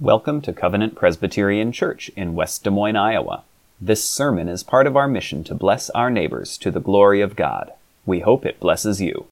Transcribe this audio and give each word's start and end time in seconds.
Welcome 0.00 0.40
to 0.42 0.54
Covenant 0.54 0.94
Presbyterian 0.94 1.72
Church 1.72 2.10
in 2.16 2.34
West 2.34 2.64
Des 2.64 2.70
Moines, 2.70 2.96
Iowa. 2.96 3.42
This 3.78 4.02
sermon 4.02 4.48
is 4.48 4.62
part 4.62 4.86
of 4.86 4.96
our 4.96 5.06
mission 5.06 5.44
to 5.44 5.54
bless 5.54 5.90
our 5.90 6.08
neighbors 6.08 6.56
to 6.56 6.70
the 6.70 6.80
glory 6.80 7.20
of 7.20 7.36
God. 7.36 7.70
We 8.06 8.20
hope 8.20 8.46
it 8.46 8.58
blesses 8.60 9.02
you. 9.02 9.26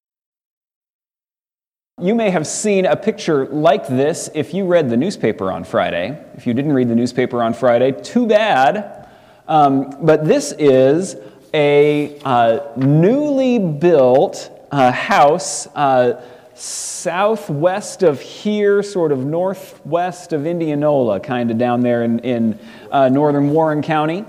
You 1.98 2.14
may 2.14 2.28
have 2.28 2.46
seen 2.46 2.84
a 2.84 2.96
picture 2.96 3.46
like 3.46 3.88
this 3.88 4.28
if 4.34 4.52
you 4.52 4.66
read 4.66 4.90
the 4.90 4.98
newspaper 4.98 5.50
on 5.50 5.64
Friday. 5.64 6.22
If 6.34 6.46
you 6.46 6.52
didn't 6.52 6.74
read 6.74 6.90
the 6.90 6.94
newspaper 6.94 7.42
on 7.42 7.54
Friday, 7.54 7.92
too 7.92 8.26
bad. 8.26 9.08
Um, 9.48 9.96
but 10.02 10.26
this 10.26 10.52
is 10.58 11.16
a 11.54 12.20
uh, 12.26 12.60
newly 12.76 13.58
built 13.58 14.50
uh, 14.70 14.92
house. 14.92 15.66
Uh, 15.68 16.22
southwest 16.58 18.02
of 18.02 18.20
here, 18.20 18.82
sort 18.82 19.12
of 19.12 19.24
northwest 19.24 20.32
of 20.32 20.46
Indianola, 20.46 21.20
kind 21.20 21.50
of 21.50 21.58
down 21.58 21.80
there 21.80 22.02
in, 22.02 22.18
in 22.20 22.58
uh, 22.90 23.08
northern 23.08 23.50
Warren 23.50 23.82
County. 23.82 24.24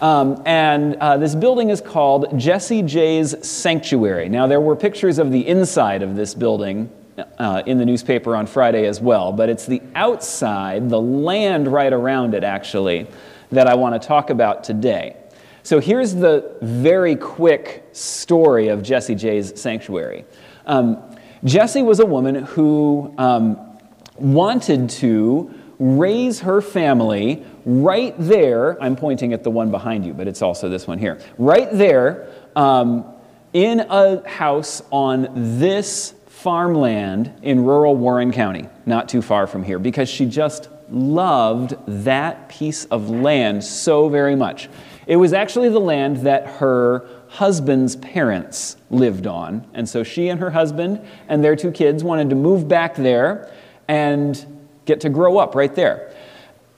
Um, 0.00 0.42
and 0.46 0.96
uh, 0.96 1.16
this 1.16 1.34
building 1.34 1.70
is 1.70 1.80
called 1.80 2.38
Jesse 2.38 2.82
J's 2.82 3.34
Sanctuary. 3.46 4.28
Now, 4.28 4.46
there 4.46 4.60
were 4.60 4.76
pictures 4.76 5.18
of 5.18 5.32
the 5.32 5.46
inside 5.46 6.02
of 6.02 6.14
this 6.14 6.34
building 6.34 6.90
uh, 7.38 7.62
in 7.66 7.78
the 7.78 7.84
newspaper 7.84 8.36
on 8.36 8.46
Friday 8.46 8.86
as 8.86 9.00
well, 9.00 9.32
but 9.32 9.48
it's 9.48 9.66
the 9.66 9.82
outside, 9.94 10.88
the 10.88 11.00
land 11.00 11.66
right 11.66 11.92
around 11.92 12.34
it, 12.34 12.44
actually, 12.44 13.08
that 13.50 13.66
I 13.66 13.74
want 13.74 14.00
to 14.00 14.06
talk 14.06 14.30
about 14.30 14.62
today. 14.62 15.16
So 15.64 15.80
here's 15.80 16.14
the 16.14 16.56
very 16.62 17.16
quick 17.16 17.88
story 17.92 18.68
of 18.68 18.82
Jesse 18.82 19.14
J's 19.14 19.60
Sanctuary. 19.60 20.24
Um, 20.64 21.02
Jessie 21.44 21.82
was 21.82 22.00
a 22.00 22.06
woman 22.06 22.34
who 22.36 23.14
um, 23.18 23.78
wanted 24.16 24.90
to 24.90 25.54
raise 25.78 26.40
her 26.40 26.60
family 26.60 27.44
right 27.64 28.14
there. 28.18 28.82
I'm 28.82 28.96
pointing 28.96 29.32
at 29.32 29.44
the 29.44 29.50
one 29.50 29.70
behind 29.70 30.04
you, 30.04 30.12
but 30.12 30.26
it's 30.26 30.42
also 30.42 30.68
this 30.68 30.86
one 30.86 30.98
here. 30.98 31.20
Right 31.38 31.68
there 31.70 32.28
um, 32.56 33.04
in 33.52 33.80
a 33.80 34.28
house 34.28 34.82
on 34.90 35.28
this 35.58 36.14
farmland 36.26 37.32
in 37.42 37.64
rural 37.64 37.96
Warren 37.96 38.32
County, 38.32 38.68
not 38.86 39.08
too 39.08 39.22
far 39.22 39.46
from 39.46 39.62
here, 39.62 39.78
because 39.78 40.08
she 40.08 40.26
just 40.26 40.68
loved 40.90 41.74
that 41.86 42.48
piece 42.48 42.84
of 42.86 43.10
land 43.10 43.62
so 43.62 44.08
very 44.08 44.34
much. 44.34 44.68
It 45.06 45.16
was 45.16 45.32
actually 45.32 45.68
the 45.68 45.80
land 45.80 46.18
that 46.18 46.46
her 46.46 47.08
husband's 47.28 47.96
parents 47.96 48.76
lived 48.90 49.26
on. 49.26 49.66
And 49.74 49.88
so 49.88 50.02
she 50.02 50.28
and 50.28 50.40
her 50.40 50.50
husband 50.50 51.06
and 51.28 51.44
their 51.44 51.56
two 51.56 51.70
kids 51.70 52.02
wanted 52.02 52.30
to 52.30 52.36
move 52.36 52.68
back 52.68 52.94
there 52.94 53.52
and 53.86 54.62
get 54.86 55.00
to 55.02 55.08
grow 55.08 55.38
up 55.38 55.54
right 55.54 55.74
there. 55.74 56.14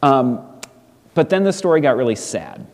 Um, 0.03 0.47
but 1.15 1.31
then 1.31 1.45
the 1.45 1.53
story 1.53 1.81
got 1.81 1.97
really 1.97 2.17
sad 2.17 2.67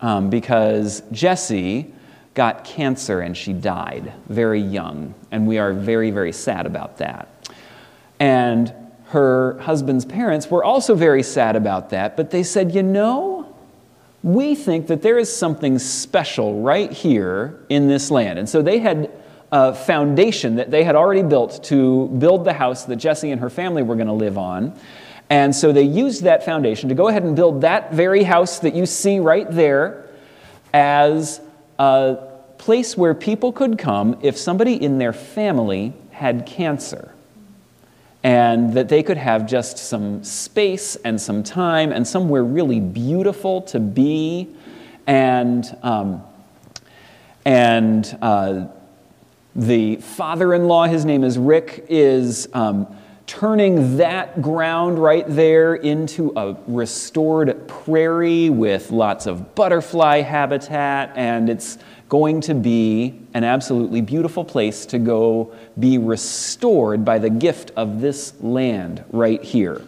um, 0.00 0.30
because 0.30 1.02
Jessie 1.12 1.92
got 2.34 2.64
cancer 2.64 3.20
and 3.20 3.36
she 3.36 3.52
died 3.52 4.12
very 4.28 4.60
young. 4.60 5.14
And 5.30 5.46
we 5.46 5.58
are 5.58 5.72
very, 5.72 6.10
very 6.10 6.32
sad 6.32 6.66
about 6.66 6.98
that. 6.98 7.28
And 8.20 8.72
her 9.06 9.58
husband's 9.60 10.04
parents 10.04 10.50
were 10.50 10.64
also 10.64 10.94
very 10.94 11.22
sad 11.22 11.56
about 11.56 11.90
that, 11.90 12.16
but 12.16 12.30
they 12.30 12.42
said, 12.42 12.74
you 12.74 12.82
know, 12.82 13.33
we 14.24 14.54
think 14.54 14.86
that 14.86 15.02
there 15.02 15.18
is 15.18 15.34
something 15.34 15.78
special 15.78 16.62
right 16.62 16.90
here 16.90 17.60
in 17.68 17.88
this 17.88 18.10
land. 18.10 18.38
And 18.38 18.48
so 18.48 18.62
they 18.62 18.78
had 18.78 19.12
a 19.52 19.74
foundation 19.74 20.56
that 20.56 20.70
they 20.70 20.82
had 20.82 20.96
already 20.96 21.22
built 21.22 21.62
to 21.64 22.08
build 22.08 22.46
the 22.46 22.54
house 22.54 22.86
that 22.86 22.96
Jessie 22.96 23.32
and 23.32 23.40
her 23.42 23.50
family 23.50 23.82
were 23.82 23.96
going 23.96 24.06
to 24.06 24.14
live 24.14 24.38
on. 24.38 24.76
And 25.28 25.54
so 25.54 25.72
they 25.72 25.82
used 25.82 26.22
that 26.22 26.42
foundation 26.42 26.88
to 26.88 26.94
go 26.94 27.08
ahead 27.08 27.22
and 27.22 27.36
build 27.36 27.60
that 27.60 27.92
very 27.92 28.22
house 28.22 28.60
that 28.60 28.74
you 28.74 28.86
see 28.86 29.18
right 29.18 29.46
there 29.50 30.08
as 30.72 31.42
a 31.78 32.16
place 32.56 32.96
where 32.96 33.14
people 33.14 33.52
could 33.52 33.76
come 33.76 34.18
if 34.22 34.38
somebody 34.38 34.82
in 34.82 34.96
their 34.96 35.12
family 35.12 35.92
had 36.12 36.46
cancer 36.46 37.13
and 38.24 38.72
that 38.72 38.88
they 38.88 39.02
could 39.02 39.18
have 39.18 39.46
just 39.46 39.76
some 39.76 40.24
space 40.24 40.96
and 40.96 41.20
some 41.20 41.42
time 41.42 41.92
and 41.92 42.08
somewhere 42.08 42.42
really 42.42 42.80
beautiful 42.80 43.60
to 43.60 43.78
be. 43.78 44.48
And, 45.06 45.76
um, 45.82 46.22
and 47.44 48.18
uh, 48.22 48.68
the 49.54 49.96
father 49.96 50.54
in 50.54 50.66
law, 50.66 50.86
his 50.86 51.04
name 51.04 51.22
is 51.22 51.36
Rick, 51.36 51.84
is 51.90 52.48
um, 52.54 52.86
turning 53.26 53.96
that 53.96 54.42
ground 54.42 54.98
right 54.98 55.24
there 55.26 55.74
into 55.74 56.32
a 56.36 56.56
restored 56.66 57.66
prairie 57.66 58.50
with 58.50 58.90
lots 58.90 59.26
of 59.26 59.54
butterfly 59.54 60.20
habitat, 60.20 61.12
and 61.16 61.48
it's 61.48 61.78
going 62.08 62.40
to 62.42 62.54
be 62.54 63.18
an 63.32 63.42
absolutely 63.42 64.00
beautiful 64.00 64.44
place 64.44 64.84
to 64.86 64.98
go 64.98 65.52
be 65.78 65.96
restored 65.98 67.04
by 67.04 67.18
the 67.18 67.30
gift 67.30 67.70
of 67.76 68.00
this 68.00 68.34
land 68.40 69.02
right 69.10 69.42
here. 69.42 69.82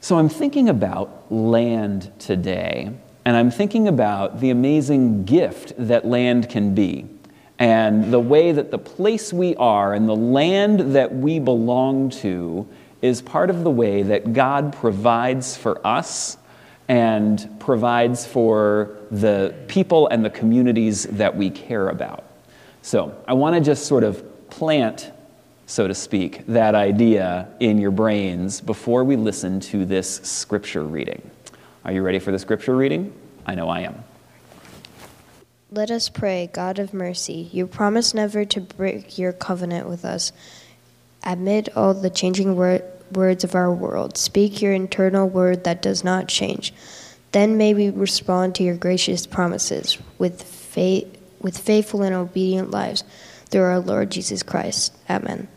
So 0.00 0.18
I'm 0.18 0.28
thinking 0.28 0.68
about 0.68 1.30
land 1.30 2.12
today, 2.18 2.90
and 3.24 3.36
I'm 3.36 3.50
thinking 3.50 3.88
about 3.88 4.40
the 4.40 4.50
amazing 4.50 5.24
gift 5.24 5.74
that 5.78 6.06
land 6.06 6.48
can 6.48 6.74
be, 6.74 7.06
and 7.58 8.12
the 8.12 8.20
way 8.20 8.52
that 8.52 8.70
the 8.70 8.78
place 8.78 9.32
we 9.32 9.56
are 9.56 9.94
and 9.94 10.08
the 10.08 10.16
land 10.16 10.94
that 10.94 11.14
we 11.14 11.38
belong 11.38 12.10
to 12.10 12.66
is 13.02 13.22
part 13.22 13.50
of 13.50 13.64
the 13.64 13.70
way 13.70 14.02
that 14.02 14.32
God 14.32 14.74
provides 14.74 15.56
for 15.56 15.84
us 15.86 16.36
and 16.88 17.58
provides 17.58 18.26
for 18.26 18.96
the 19.10 19.54
people 19.68 20.08
and 20.08 20.24
the 20.24 20.30
communities 20.30 21.04
that 21.04 21.34
we 21.36 21.50
care 21.50 21.88
about. 21.88 22.24
So 22.82 23.16
I 23.26 23.32
want 23.32 23.56
to 23.56 23.60
just 23.60 23.86
sort 23.86 24.04
of 24.04 24.50
plant, 24.50 25.10
so 25.66 25.88
to 25.88 25.94
speak, 25.94 26.46
that 26.46 26.74
idea 26.74 27.48
in 27.58 27.78
your 27.78 27.90
brains 27.90 28.60
before 28.60 29.02
we 29.02 29.16
listen 29.16 29.60
to 29.60 29.84
this 29.84 30.20
scripture 30.22 30.84
reading. 30.84 31.28
Are 31.84 31.92
you 31.92 32.02
ready 32.02 32.18
for 32.18 32.32
the 32.32 32.38
scripture 32.38 32.76
reading? 32.76 33.12
I 33.46 33.54
know 33.54 33.68
I 33.68 33.80
am. 33.80 34.04
Let 35.70 35.90
us 35.90 36.08
pray, 36.08 36.48
God 36.52 36.78
of 36.78 36.94
mercy. 36.94 37.48
You 37.52 37.66
promise 37.66 38.14
never 38.14 38.44
to 38.44 38.60
break 38.60 39.18
your 39.18 39.32
covenant 39.32 39.88
with 39.88 40.04
us. 40.04 40.32
Amid 41.24 41.70
all 41.74 41.92
the 41.92 42.10
changing 42.10 42.54
word 42.54 42.84
words 43.12 43.44
of 43.44 43.54
our 43.54 43.72
world. 43.72 44.16
Speak 44.16 44.62
your 44.62 44.72
eternal 44.72 45.28
word 45.28 45.64
that 45.64 45.82
does 45.82 46.04
not 46.04 46.28
change. 46.28 46.72
Then 47.32 47.56
may 47.56 47.74
we 47.74 47.90
respond 47.90 48.54
to 48.54 48.62
your 48.62 48.76
gracious 48.76 49.26
promises 49.26 49.98
with, 50.18 50.42
faith, 50.42 51.06
with 51.40 51.58
faithful 51.58 52.02
and 52.02 52.14
obedient 52.14 52.70
lives 52.70 53.04
through 53.46 53.62
our 53.62 53.80
Lord 53.80 54.10
Jesus 54.10 54.42
Christ. 54.42 54.92
Amen. 55.10 55.48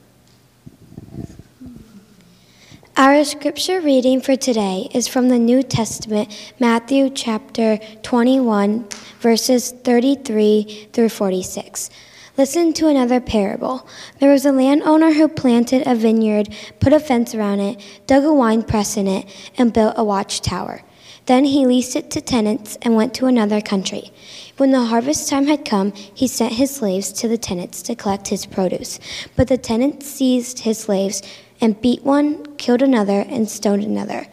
Our 2.99 3.23
scripture 3.23 3.79
reading 3.79 4.19
for 4.19 4.35
today 4.35 4.89
is 4.93 5.07
from 5.07 5.29
the 5.29 5.39
New 5.39 5.63
Testament, 5.63 6.53
Matthew 6.59 7.09
chapter 7.09 7.77
21, 8.03 8.89
verses 9.21 9.71
33 9.71 10.89
through 10.91 11.07
46. 11.07 11.89
Listen 12.37 12.73
to 12.73 12.89
another 12.89 13.21
parable. 13.21 13.87
There 14.19 14.33
was 14.33 14.45
a 14.45 14.51
landowner 14.51 15.13
who 15.13 15.29
planted 15.29 15.87
a 15.87 15.95
vineyard, 15.95 16.53
put 16.81 16.91
a 16.91 16.99
fence 16.99 17.33
around 17.33 17.61
it, 17.61 17.81
dug 18.05 18.25
a 18.25 18.33
wine 18.33 18.63
press 18.63 18.97
in 18.97 19.07
it, 19.07 19.33
and 19.57 19.71
built 19.71 19.93
a 19.95 20.03
watchtower. 20.03 20.81
Then 21.25 21.45
he 21.45 21.65
leased 21.65 21.95
it 21.95 22.11
to 22.11 22.21
tenants 22.21 22.77
and 22.81 22.95
went 22.95 23.13
to 23.13 23.27
another 23.27 23.61
country. 23.61 24.11
When 24.57 24.71
the 24.71 24.85
harvest 24.85 25.29
time 25.29 25.47
had 25.47 25.63
come, 25.63 25.93
he 25.93 26.27
sent 26.27 26.53
his 26.53 26.75
slaves 26.75 27.13
to 27.13 27.29
the 27.29 27.37
tenants 27.37 27.81
to 27.83 27.95
collect 27.95 28.27
his 28.27 28.45
produce. 28.45 28.99
But 29.37 29.47
the 29.47 29.57
tenants 29.57 30.07
seized 30.07 30.59
his 30.59 30.79
slaves 30.79 31.21
and 31.61 31.81
beat 31.81 32.03
one, 32.03 32.55
killed 32.57 32.81
another, 32.81 33.25
and 33.27 33.49
stoned 33.49 33.83
another. 33.83 34.27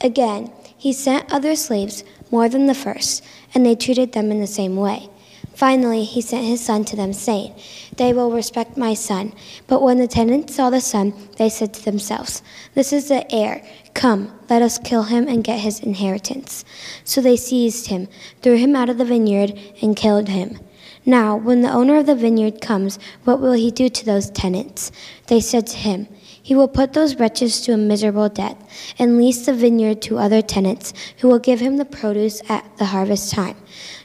Again, 0.00 0.50
he 0.76 0.92
sent 0.92 1.32
other 1.32 1.56
slaves, 1.56 2.04
more 2.30 2.48
than 2.48 2.66
the 2.66 2.74
first, 2.74 3.24
and 3.54 3.66
they 3.66 3.74
treated 3.74 4.12
them 4.12 4.30
in 4.30 4.40
the 4.40 4.46
same 4.46 4.76
way. 4.76 5.10
Finally, 5.54 6.04
he 6.04 6.22
sent 6.22 6.46
his 6.46 6.60
son 6.60 6.84
to 6.86 6.96
them, 6.96 7.12
saying, 7.12 7.54
They 7.96 8.14
will 8.14 8.30
respect 8.32 8.78
my 8.78 8.94
son. 8.94 9.34
But 9.66 9.82
when 9.82 9.98
the 9.98 10.06
tenants 10.06 10.54
saw 10.54 10.70
the 10.70 10.80
son, 10.80 11.12
they 11.36 11.50
said 11.50 11.74
to 11.74 11.84
themselves, 11.84 12.42
This 12.74 12.94
is 12.94 13.08
the 13.08 13.30
heir. 13.30 13.62
Come, 13.92 14.32
let 14.48 14.62
us 14.62 14.78
kill 14.78 15.02
him 15.02 15.28
and 15.28 15.44
get 15.44 15.58
his 15.58 15.80
inheritance. 15.80 16.64
So 17.04 17.20
they 17.20 17.36
seized 17.36 17.88
him, 17.88 18.08
threw 18.40 18.56
him 18.56 18.74
out 18.74 18.88
of 18.88 18.96
the 18.96 19.04
vineyard, 19.04 19.58
and 19.82 19.94
killed 19.94 20.28
him. 20.28 20.60
Now, 21.04 21.36
when 21.36 21.60
the 21.60 21.72
owner 21.72 21.96
of 21.96 22.06
the 22.06 22.14
vineyard 22.14 22.60
comes, 22.60 22.98
what 23.24 23.40
will 23.40 23.52
he 23.52 23.70
do 23.70 23.88
to 23.88 24.04
those 24.04 24.30
tenants? 24.30 24.92
They 25.26 25.40
said 25.40 25.66
to 25.68 25.76
him, 25.76 26.08
He 26.50 26.56
will 26.56 26.66
put 26.66 26.94
those 26.94 27.14
wretches 27.14 27.60
to 27.60 27.74
a 27.74 27.76
miserable 27.76 28.28
death, 28.28 28.56
and 28.98 29.18
lease 29.18 29.46
the 29.46 29.52
vineyard 29.52 30.02
to 30.02 30.18
other 30.18 30.42
tenants, 30.42 30.92
who 31.18 31.28
will 31.28 31.38
give 31.38 31.60
him 31.60 31.76
the 31.76 31.84
produce 31.84 32.42
at 32.50 32.64
the 32.76 32.86
harvest 32.86 33.32
time. 33.32 33.56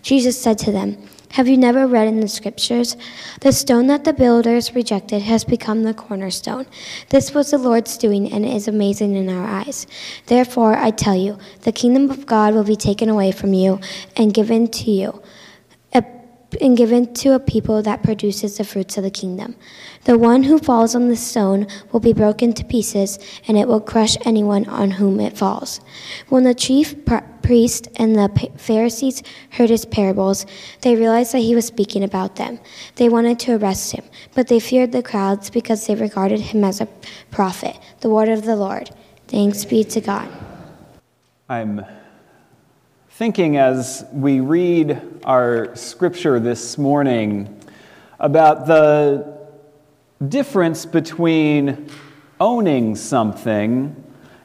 Jesus 0.04 0.40
said 0.40 0.60
to 0.60 0.72
them, 0.72 0.96
Have 1.32 1.48
you 1.48 1.58
never 1.58 1.88
read 1.88 2.08
in 2.08 2.20
the 2.20 2.28
scriptures? 2.28 2.98
The 3.42 3.52
stone 3.52 3.88
that 3.88 4.04
the 4.04 4.14
builders 4.14 4.76
rejected 4.76 5.24
has 5.24 5.44
become 5.44 5.82
the 5.82 5.96
cornerstone. 5.96 6.68
This 7.10 7.34
was 7.34 7.50
the 7.50 7.58
Lord's 7.58 7.98
doing 7.98 8.32
and 8.32 8.46
is 8.46 8.68
amazing 8.68 9.16
in 9.16 9.28
our 9.28 9.48
eyes. 9.48 9.88
Therefore, 10.28 10.76
I 10.76 10.92
tell 10.92 11.16
you, 11.16 11.40
the 11.62 11.72
kingdom 11.72 12.12
of 12.12 12.28
God 12.28 12.54
will 12.54 12.64
be 12.64 12.76
taken 12.76 13.10
away 13.10 13.32
from 13.32 13.54
you 13.54 13.80
and 14.16 14.36
given 14.36 14.68
to 14.68 14.92
you 14.92 15.20
and 16.62 16.78
given 16.78 17.14
to 17.16 17.34
a 17.34 17.40
people 17.40 17.82
that 17.82 18.04
produces 18.04 18.58
the 18.58 18.64
fruits 18.64 18.98
of 18.98 19.04
the 19.04 19.12
kingdom. 19.12 19.56
The 20.06 20.18
one 20.18 20.44
who 20.44 20.60
falls 20.60 20.96
on 20.96 21.10
the 21.10 21.16
stone 21.16 21.68
will 21.92 22.00
be 22.00 22.14
broken 22.14 22.54
to 22.54 22.64
pieces, 22.64 23.20
and 23.48 23.58
it 23.58 23.68
will 23.68 23.82
crush 23.82 24.18
anyone 24.26 24.66
on 24.68 24.92
whom 24.92 25.20
it 25.20 25.38
falls. 25.38 25.82
When 26.30 26.44
the 26.44 26.54
chief 26.54 26.96
priest 27.42 27.88
and 27.96 28.16
the 28.16 28.52
Pharisees 28.58 29.24
heard 29.52 29.70
his 29.70 29.86
parables, 29.86 30.46
they 30.82 30.96
realized 30.96 31.34
that 31.34 31.40
he 31.40 31.56
was 31.56 31.66
speaking 31.66 32.04
about 32.04 32.36
them. 32.36 32.60
They 32.96 33.10
wanted 33.10 33.40
to 33.42 33.56
arrest 33.56 33.92
him, 33.94 34.06
but 34.34 34.48
they 34.48 34.60
feared 34.60 34.92
the 34.92 35.04
crowds 35.04 35.50
because 35.50 35.88
they 35.88 35.96
regarded 35.96 36.40
him 36.40 36.64
as 36.64 36.82
a 36.82 36.88
prophet. 37.32 37.78
The 38.02 38.10
word 38.10 38.30
of 38.30 38.46
the 38.46 38.56
Lord. 38.56 38.92
Thanks 39.28 39.66
be 39.66 39.84
to 39.84 40.02
God. 40.02 40.30
I'm 41.50 41.86
thinking 43.16 43.56
as 43.56 44.04
we 44.12 44.42
read 44.42 45.22
our 45.24 45.74
scripture 45.74 46.38
this 46.38 46.78
morning 46.78 47.62
about 48.20 48.68
the 48.68 49.38
difference 50.28 50.86
between 50.86 51.90
owning 52.42 52.94
something 52.94 53.96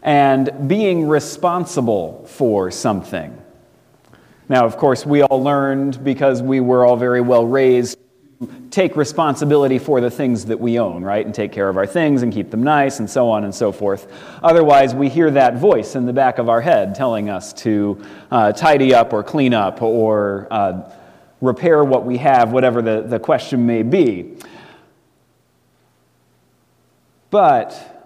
and 0.05 0.69
being 0.69 1.09
responsible 1.09 2.25
for 2.29 2.71
something. 2.71 3.37
Now, 4.49 4.67
of 4.67 4.77
course, 4.77 5.05
we 5.05 5.23
all 5.25 5.43
learned 5.43 6.05
because 6.05 6.41
we 6.41 6.61
were 6.61 6.87
all 6.87 6.97
very 6.97 7.21
well 7.21 7.47
raised 7.47 7.99
take 8.71 8.97
responsibility 8.97 9.79
for 9.79 10.01
the 10.01 10.11
things 10.11 10.47
that 10.47 10.59
we 10.59 10.79
own, 10.79 11.03
right? 11.03 11.27
And 11.27 11.35
take 11.35 11.53
care 11.53 11.69
of 11.69 11.77
our 11.77 11.87
things 11.87 12.23
and 12.23 12.33
keep 12.33 12.51
them 12.51 12.63
nice 12.63 12.99
and 12.99 13.11
so 13.11 13.29
on 13.29 13.45
and 13.45 13.55
so 13.55 13.71
forth. 13.71 14.11
Otherwise, 14.43 14.95
we 14.95 15.11
hear 15.11 15.31
that 15.33 15.59
voice 15.59 15.95
in 15.95 16.07
the 16.07 16.13
back 16.13 16.39
of 16.39 16.49
our 16.49 16.63
head 16.63 16.95
telling 16.95 17.29
us 17.29 17.53
to 17.53 18.03
uh, 18.31 18.53
tidy 18.53 18.95
up 18.95 19.13
or 19.13 19.23
clean 19.23 19.53
up 19.53 19.83
or 19.83 20.49
uh, 20.51 20.91
repair 21.43 21.85
what 21.85 22.07
we 22.07 22.17
have, 22.17 22.53
whatever 22.53 22.81
the, 22.81 23.03
the 23.03 23.19
question 23.19 23.67
may 23.67 23.83
be. 23.83 24.37
But 27.29 28.01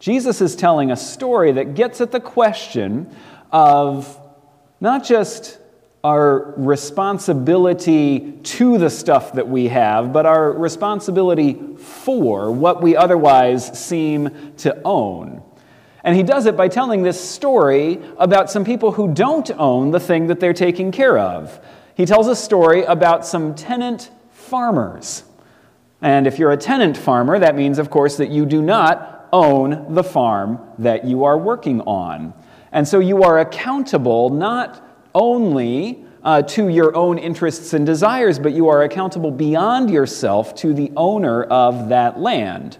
Jesus 0.00 0.40
is 0.40 0.56
telling 0.56 0.90
a 0.90 0.96
story 0.96 1.52
that 1.52 1.74
gets 1.74 2.00
at 2.00 2.10
the 2.10 2.20
question 2.20 3.14
of 3.52 4.18
not 4.80 5.04
just 5.04 5.58
our 6.04 6.54
responsibility 6.56 8.32
to 8.42 8.78
the 8.78 8.88
stuff 8.88 9.32
that 9.32 9.48
we 9.48 9.68
have, 9.68 10.12
but 10.12 10.26
our 10.26 10.52
responsibility 10.52 11.54
for 11.76 12.50
what 12.52 12.82
we 12.82 12.96
otherwise 12.96 13.78
seem 13.78 14.54
to 14.58 14.80
own. 14.84 15.42
And 16.04 16.14
he 16.14 16.22
does 16.22 16.46
it 16.46 16.56
by 16.56 16.68
telling 16.68 17.02
this 17.02 17.20
story 17.20 18.00
about 18.16 18.50
some 18.50 18.64
people 18.64 18.92
who 18.92 19.12
don't 19.12 19.50
own 19.50 19.90
the 19.90 20.00
thing 20.00 20.28
that 20.28 20.38
they're 20.38 20.52
taking 20.52 20.92
care 20.92 21.18
of. 21.18 21.60
He 21.96 22.06
tells 22.06 22.28
a 22.28 22.36
story 22.36 22.84
about 22.84 23.26
some 23.26 23.54
tenant 23.54 24.10
farmers. 24.30 25.24
And 26.00 26.28
if 26.28 26.38
you're 26.38 26.52
a 26.52 26.56
tenant 26.56 26.96
farmer, 26.96 27.40
that 27.40 27.56
means, 27.56 27.80
of 27.80 27.90
course, 27.90 28.16
that 28.18 28.30
you 28.30 28.46
do 28.46 28.62
not 28.62 29.28
own 29.32 29.94
the 29.94 30.04
farm 30.04 30.60
that 30.78 31.04
you 31.04 31.24
are 31.24 31.36
working 31.36 31.80
on. 31.82 32.32
And 32.70 32.86
so 32.86 33.00
you 33.00 33.24
are 33.24 33.40
accountable 33.40 34.30
not 34.30 34.87
only 35.18 36.04
uh, 36.22 36.42
to 36.42 36.68
your 36.68 36.94
own 36.96 37.18
interests 37.18 37.74
and 37.74 37.84
desires, 37.84 38.38
but 38.38 38.52
you 38.52 38.68
are 38.68 38.82
accountable 38.82 39.30
beyond 39.30 39.90
yourself 39.90 40.54
to 40.54 40.72
the 40.72 40.92
owner 40.96 41.42
of 41.44 41.88
that 41.88 42.18
land. 42.18 42.78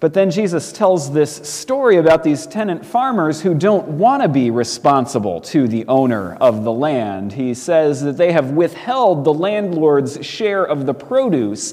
But 0.00 0.12
then 0.12 0.30
Jesus 0.30 0.70
tells 0.70 1.12
this 1.12 1.34
story 1.48 1.96
about 1.96 2.24
these 2.24 2.46
tenant 2.46 2.84
farmers 2.84 3.40
who 3.40 3.54
don't 3.54 3.88
want 3.88 4.22
to 4.22 4.28
be 4.28 4.50
responsible 4.50 5.40
to 5.42 5.66
the 5.66 5.86
owner 5.86 6.34
of 6.34 6.62
the 6.62 6.72
land. 6.72 7.32
He 7.32 7.54
says 7.54 8.02
that 8.02 8.18
they 8.18 8.32
have 8.32 8.50
withheld 8.50 9.24
the 9.24 9.32
landlord's 9.32 10.22
share 10.24 10.62
of 10.62 10.84
the 10.84 10.92
produce. 10.92 11.72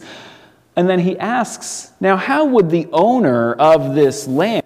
And 0.77 0.89
then 0.89 0.99
he 0.99 1.19
asks, 1.19 1.91
Now, 1.99 2.15
how 2.15 2.45
would 2.45 2.69
the 2.69 2.87
owner 2.93 3.53
of 3.53 3.95
this 3.95 4.27
land 4.27 4.65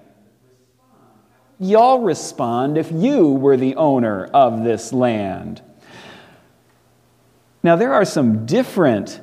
y'all 1.59 1.99
respond 1.99 2.77
if 2.77 2.91
you 2.91 3.29
were 3.29 3.57
the 3.57 3.75
owner 3.75 4.25
of 4.25 4.63
this 4.63 4.93
land? 4.93 5.61
Now, 7.63 7.75
there 7.75 7.93
are 7.93 8.05
some 8.05 8.45
different 8.45 9.21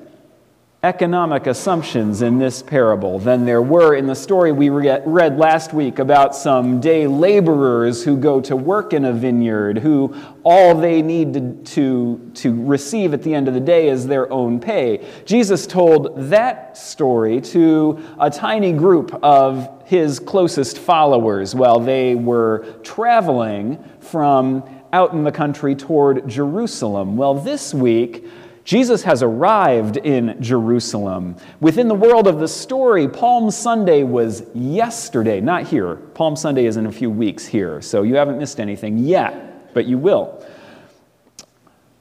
economic 0.84 1.46
assumptions 1.46 2.23
in 2.23 2.40
this 2.40 2.61
parable 2.61 3.17
than 3.20 3.44
there 3.44 3.62
were 3.62 3.94
in 3.94 4.05
the 4.05 4.14
story 4.17 4.50
we 4.50 4.69
read 4.69 5.38
last 5.38 5.73
week 5.73 6.00
about 6.00 6.34
some 6.34 6.81
day 6.81 7.06
laborers 7.06 8.02
who 8.02 8.17
go 8.17 8.40
to 8.40 8.56
work 8.56 8.93
in 8.93 9.05
a 9.05 9.12
vineyard, 9.12 9.79
who 9.79 10.12
all 10.43 10.75
they 10.75 11.00
need 11.00 11.34
to, 11.34 11.55
to, 11.62 12.31
to 12.34 12.64
receive 12.64 13.14
at 13.14 13.23
the 13.23 13.32
end 13.32 13.46
of 13.46 13.55
the 13.55 13.61
day 13.61 13.90
is 13.90 14.08
their 14.08 14.29
own 14.32 14.58
pay. 14.58 15.06
Jesus 15.25 15.69
told 15.69 16.17
that 16.17 16.76
story 16.76 17.40
to 17.40 18.02
a 18.19 18.29
tiny 18.29 18.73
group 18.73 19.14
of 19.23 19.84
his 19.87 20.19
closest 20.19 20.79
followers 20.79 21.55
while 21.55 21.79
they 21.79 22.17
were 22.17 22.67
traveling 22.82 23.79
from 24.00 24.64
out 24.93 25.12
in 25.12 25.23
the 25.23 25.31
country 25.31 25.76
toward 25.76 26.29
Jerusalem. 26.29 27.17
Well, 27.17 27.34
this 27.34 27.73
week, 27.73 28.26
Jesus 28.64 29.03
has 29.03 29.23
arrived 29.23 29.97
in 29.97 30.41
Jerusalem. 30.41 31.37
Within 31.61 31.88
the 31.88 31.94
world 31.94 32.29
of 32.29 32.38
the 32.38 32.47
story, 32.47 33.09
Palm 33.09 33.50
Sunday 33.50 34.05
was 34.05 34.44
yesterday, 34.55 35.41
not 35.41 35.64
here. 35.64 35.97
Palm 35.97 36.37
Sunday 36.37 36.67
is 36.67 36.76
in 36.76 36.87
a 36.87 36.93
few 36.93 37.11
weeks 37.11 37.44
here, 37.44 37.82
so 37.82 38.03
you 38.03 38.14
haven't 38.14 38.38
missed 38.38 38.61
anything 38.61 38.99
yet, 38.99 39.75
but 39.75 39.87
you 39.87 39.99
will. 39.99 40.44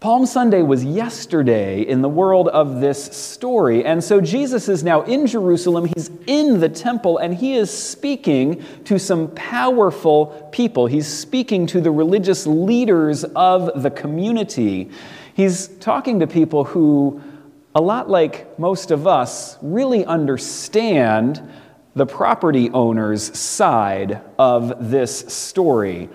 Palm 0.01 0.25
Sunday 0.25 0.63
was 0.63 0.83
yesterday 0.83 1.81
in 1.81 2.01
the 2.01 2.09
world 2.09 2.47
of 2.47 2.81
this 2.81 3.03
story. 3.15 3.85
And 3.85 4.03
so 4.03 4.19
Jesus 4.19 4.67
is 4.67 4.83
now 4.83 5.03
in 5.03 5.27
Jerusalem. 5.27 5.85
He's 5.85 6.09
in 6.25 6.59
the 6.59 6.69
temple 6.69 7.19
and 7.19 7.35
he 7.35 7.53
is 7.53 7.69
speaking 7.71 8.65
to 8.85 8.97
some 8.97 9.29
powerful 9.35 10.49
people. 10.51 10.87
He's 10.87 11.05
speaking 11.05 11.67
to 11.67 11.81
the 11.81 11.91
religious 11.91 12.47
leaders 12.47 13.23
of 13.35 13.83
the 13.83 13.91
community. 13.91 14.89
He's 15.33 15.67
talking 15.67 16.19
to 16.19 16.27
people 16.27 16.63
who, 16.63 17.21
a 17.73 17.81
lot 17.81 18.09
like 18.09 18.59
most 18.59 18.91
of 18.91 19.07
us, 19.07 19.57
really 19.61 20.05
understand 20.05 21.41
the 21.95 22.05
property 22.05 22.69
owner's 22.69 23.37
side 23.37 24.21
of 24.37 24.91
this 24.91 25.19
story. 25.33 26.09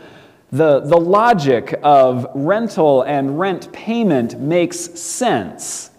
The, 0.52 0.80
the 0.80 0.96
logic 0.96 1.78
of 1.82 2.26
rental 2.34 3.02
and 3.02 3.38
rent 3.38 3.72
payment 3.72 4.38
makes 4.38 4.78
sense. 4.78 5.90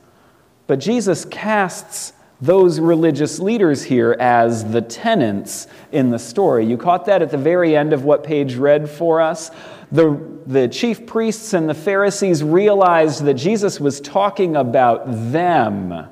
But 0.67 0.79
Jesus 0.79 1.25
casts 1.25 2.13
those 2.39 2.79
religious 2.79 3.39
leaders 3.39 3.83
here 3.83 4.15
as 4.19 4.69
the 4.71 4.81
tenants 4.81 5.67
in 5.91 6.09
the 6.09 6.19
story. 6.19 6.65
You 6.65 6.77
caught 6.77 7.05
that 7.05 7.21
at 7.21 7.31
the 7.31 7.37
very 7.37 7.75
end 7.75 7.93
of 7.93 8.03
what 8.03 8.23
Paige 8.23 8.55
read 8.55 8.89
for 8.89 9.21
us. 9.21 9.49
The, 9.91 10.36
the 10.47 10.69
chief 10.69 11.05
priests 11.05 11.53
and 11.53 11.69
the 11.69 11.73
Pharisees 11.73 12.41
realized 12.41 13.25
that 13.25 13.33
Jesus 13.33 13.81
was 13.81 13.99
talking 13.99 14.55
about 14.55 15.03
them 15.05 16.07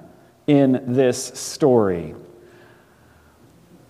in 0.46 0.84
this 0.86 1.26
story. 1.40 2.14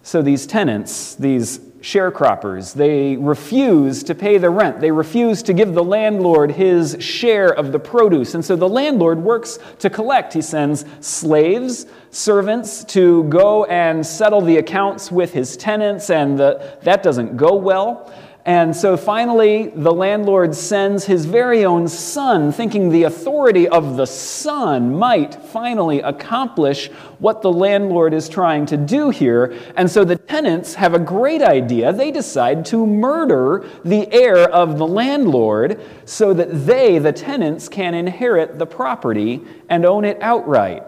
So 0.03 0.21
these 0.21 0.45
tenants, 0.45 1.15
these 1.15 1.57
sharecroppers, 1.81 2.75
they 2.75 3.17
refuse 3.17 4.03
to 4.03 4.13
pay 4.13 4.37
the 4.37 4.51
rent. 4.51 4.79
They 4.79 4.91
refuse 4.91 5.41
to 5.43 5.53
give 5.53 5.73
the 5.73 5.83
landlord 5.83 6.51
his 6.51 6.95
share 6.99 7.51
of 7.51 7.71
the 7.71 7.79
produce. 7.79 8.35
And 8.35 8.45
so 8.45 8.55
the 8.55 8.69
landlord 8.69 9.17
works 9.17 9.57
to 9.79 9.89
collect. 9.89 10.33
He 10.33 10.43
sends 10.43 10.85
slaves, 10.99 11.87
servants 12.11 12.83
to 12.85 13.23
go 13.25 13.65
and 13.65 14.05
settle 14.05 14.41
the 14.41 14.57
accounts 14.57 15.11
with 15.11 15.33
his 15.33 15.57
tenants, 15.57 16.11
and 16.11 16.37
the, 16.37 16.77
that 16.83 17.01
doesn't 17.01 17.35
go 17.35 17.55
well. 17.55 18.13
And 18.45 18.75
so 18.75 18.95
finally, 18.95 19.69
the 19.69 19.91
landlord 19.91 20.53
sends 20.53 21.03
his 21.03 21.25
very 21.25 21.65
own 21.65 21.87
son, 21.87 22.51
thinking 22.51 22.89
the 22.89 23.03
authority 23.03 23.67
of 23.67 23.97
the 23.97 24.05
son 24.05 24.95
might 24.95 25.33
finally 25.33 26.01
accomplish 26.01 26.91
what 27.17 27.41
the 27.41 27.51
landlord 27.51 28.13
is 28.13 28.29
trying 28.29 28.67
to 28.67 28.77
do 28.77 29.09
here. 29.09 29.57
And 29.75 29.89
so 29.89 30.03
the 30.03 30.15
tenants 30.15 30.75
have 30.75 30.93
a 30.93 30.99
great 30.99 31.41
idea. 31.41 31.91
They 31.91 32.11
decide 32.11 32.65
to 32.65 32.85
murder 32.85 33.67
the 33.83 34.07
heir 34.13 34.47
of 34.47 34.77
the 34.77 34.85
landlord 34.85 35.81
so 36.05 36.31
that 36.35 36.67
they, 36.67 36.99
the 36.99 37.13
tenants, 37.13 37.67
can 37.67 37.95
inherit 37.95 38.59
the 38.59 38.67
property 38.67 39.41
and 39.69 39.87
own 39.87 40.05
it 40.05 40.21
outright. 40.21 40.83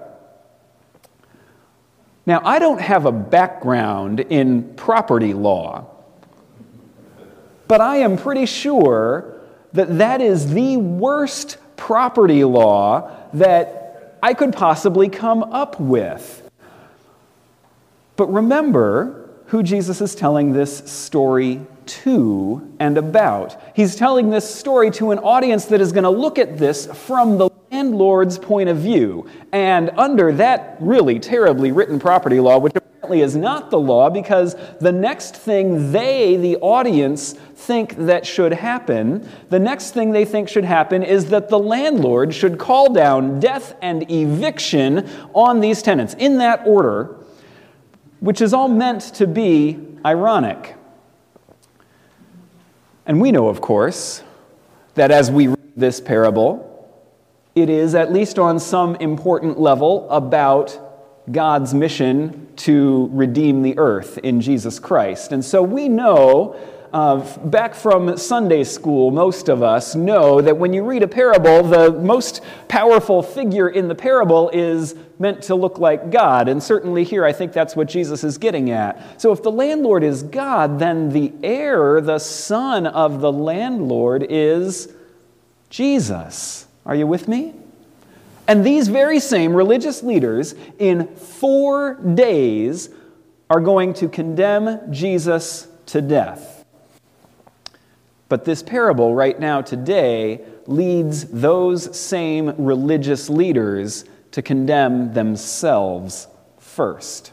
Now, 2.27 2.41
I 2.43 2.59
don't 2.59 2.81
have 2.81 3.07
a 3.07 3.11
background 3.11 4.19
in 4.19 4.75
property 4.75 5.33
law. 5.33 5.96
But 7.67 7.81
I 7.81 7.97
am 7.97 8.17
pretty 8.17 8.45
sure 8.45 9.33
that 9.73 9.97
that 9.97 10.21
is 10.21 10.53
the 10.53 10.77
worst 10.77 11.57
property 11.75 12.43
law 12.43 13.11
that 13.33 14.17
I 14.23 14.33
could 14.33 14.53
possibly 14.53 15.09
come 15.09 15.43
up 15.43 15.79
with. 15.79 16.49
But 18.15 18.33
remember 18.33 19.29
who 19.47 19.63
Jesus 19.63 20.01
is 20.01 20.15
telling 20.15 20.53
this 20.53 20.89
story 20.89 21.61
to 21.85 22.75
and 22.79 22.97
about. 22.97 23.61
He's 23.75 23.95
telling 23.95 24.29
this 24.29 24.53
story 24.53 24.91
to 24.91 25.11
an 25.11 25.19
audience 25.19 25.65
that 25.65 25.79
is 25.79 25.91
going 25.91 26.03
to 26.03 26.09
look 26.09 26.37
at 26.37 26.57
this 26.57 26.85
from 26.85 27.37
the 27.37 27.49
landlord's 27.71 28.37
point 28.37 28.69
of 28.69 28.77
view. 28.77 29.29
And 29.51 29.91
under 29.91 30.33
that 30.33 30.77
really 30.79 31.19
terribly 31.19 31.71
written 31.71 31.99
property 31.99 32.39
law, 32.39 32.57
which 32.57 32.73
is 33.13 33.35
not 33.35 33.69
the 33.69 33.79
law, 33.79 34.09
because 34.09 34.55
the 34.79 34.91
next 34.91 35.35
thing 35.35 35.91
they, 35.91 36.35
the 36.35 36.57
audience, 36.57 37.33
think 37.33 37.95
that 37.97 38.25
should 38.25 38.53
happen, 38.53 39.27
the 39.49 39.59
next 39.59 39.91
thing 39.91 40.11
they 40.11 40.23
think 40.25 40.47
should 40.47 40.63
happen 40.63 41.03
is 41.03 41.25
that 41.31 41.49
the 41.49 41.59
landlord 41.59 42.33
should 42.33 42.57
call 42.57 42.93
down 42.93 43.39
death 43.39 43.75
and 43.81 44.09
eviction 44.11 45.09
on 45.33 45.59
these 45.59 45.81
tenants 45.81 46.13
in 46.13 46.37
that 46.37 46.65
order, 46.65 47.17
which 48.19 48.41
is 48.41 48.53
all 48.53 48.67
meant 48.67 49.01
to 49.01 49.27
be 49.27 49.77
ironic. 50.05 50.75
And 53.05 53.19
we 53.19 53.31
know, 53.31 53.47
of 53.47 53.61
course, 53.61 54.23
that 54.95 55.11
as 55.11 55.31
we 55.31 55.47
read 55.47 55.73
this 55.75 55.99
parable, 55.99 56.63
it 57.55 57.69
is, 57.69 57.95
at 57.95 58.13
least 58.13 58.37
on 58.37 58.59
some 58.59 58.95
important 58.97 59.59
level, 59.59 60.07
about 60.09 60.79
God's 61.31 61.73
mission 61.73 62.47
to 62.57 63.09
redeem 63.11 63.61
the 63.61 63.77
earth 63.77 64.17
in 64.19 64.41
Jesus 64.41 64.79
Christ. 64.79 65.31
And 65.31 65.43
so 65.43 65.61
we 65.61 65.89
know, 65.89 66.55
uh, 66.93 67.17
back 67.39 67.75
from 67.75 68.17
Sunday 68.17 68.63
school, 68.63 69.11
most 69.11 69.49
of 69.49 69.61
us 69.61 69.93
know 69.93 70.39
that 70.39 70.57
when 70.57 70.71
you 70.71 70.83
read 70.85 71.03
a 71.03 71.07
parable, 71.07 71.63
the 71.63 71.91
most 71.91 72.41
powerful 72.69 73.21
figure 73.21 73.67
in 73.67 73.89
the 73.89 73.95
parable 73.95 74.49
is 74.53 74.95
meant 75.19 75.43
to 75.43 75.55
look 75.55 75.79
like 75.79 76.11
God. 76.11 76.47
And 76.47 76.63
certainly 76.63 77.03
here, 77.03 77.25
I 77.25 77.33
think 77.33 77.51
that's 77.51 77.75
what 77.75 77.89
Jesus 77.89 78.23
is 78.23 78.37
getting 78.37 78.71
at. 78.71 79.21
So 79.21 79.33
if 79.33 79.43
the 79.43 79.51
landlord 79.51 80.03
is 80.03 80.23
God, 80.23 80.79
then 80.79 81.09
the 81.09 81.33
heir, 81.43 81.99
the 81.99 82.19
son 82.19 82.87
of 82.87 83.19
the 83.19 83.31
landlord, 83.31 84.25
is 84.29 84.93
Jesus. 85.69 86.67
Are 86.85 86.95
you 86.95 87.05
with 87.05 87.27
me? 87.27 87.53
And 88.47 88.65
these 88.65 88.87
very 88.87 89.19
same 89.19 89.53
religious 89.53 90.03
leaders, 90.03 90.55
in 90.79 91.07
four 91.15 91.95
days, 91.95 92.89
are 93.49 93.59
going 93.59 93.93
to 93.95 94.07
condemn 94.07 94.91
Jesus 94.91 95.67
to 95.87 96.01
death. 96.01 96.65
But 98.29 98.45
this 98.45 98.61
parable, 98.61 99.15
right 99.15 99.39
now, 99.39 99.61
today, 99.61 100.41
leads 100.65 101.25
those 101.25 101.97
same 101.97 102.53
religious 102.57 103.29
leaders 103.29 104.05
to 104.31 104.41
condemn 104.41 105.13
themselves 105.13 106.27
first. 106.59 107.31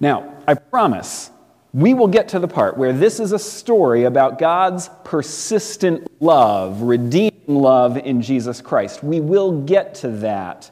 Now, 0.00 0.34
I 0.46 0.54
promise 0.54 1.30
we 1.72 1.94
will 1.94 2.08
get 2.08 2.28
to 2.28 2.38
the 2.38 2.48
part 2.48 2.76
where 2.76 2.92
this 2.92 3.20
is 3.20 3.32
a 3.32 3.38
story 3.38 4.04
about 4.04 4.38
God's 4.38 4.90
persistent 5.04 6.10
love, 6.20 6.82
redeeming 6.82 7.35
love 7.46 7.96
in 7.96 8.22
Jesus 8.22 8.60
Christ. 8.60 9.02
We 9.02 9.20
will 9.20 9.62
get 9.62 9.94
to 9.96 10.08
that. 10.08 10.70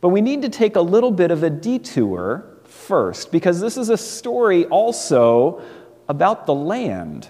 But 0.00 0.10
we 0.10 0.20
need 0.20 0.42
to 0.42 0.48
take 0.48 0.76
a 0.76 0.80
little 0.80 1.10
bit 1.10 1.30
of 1.30 1.42
a 1.42 1.50
detour 1.50 2.44
first, 2.64 3.32
because 3.32 3.60
this 3.60 3.76
is 3.76 3.88
a 3.88 3.96
story 3.96 4.64
also 4.66 5.62
about 6.08 6.46
the 6.46 6.54
land. 6.54 7.28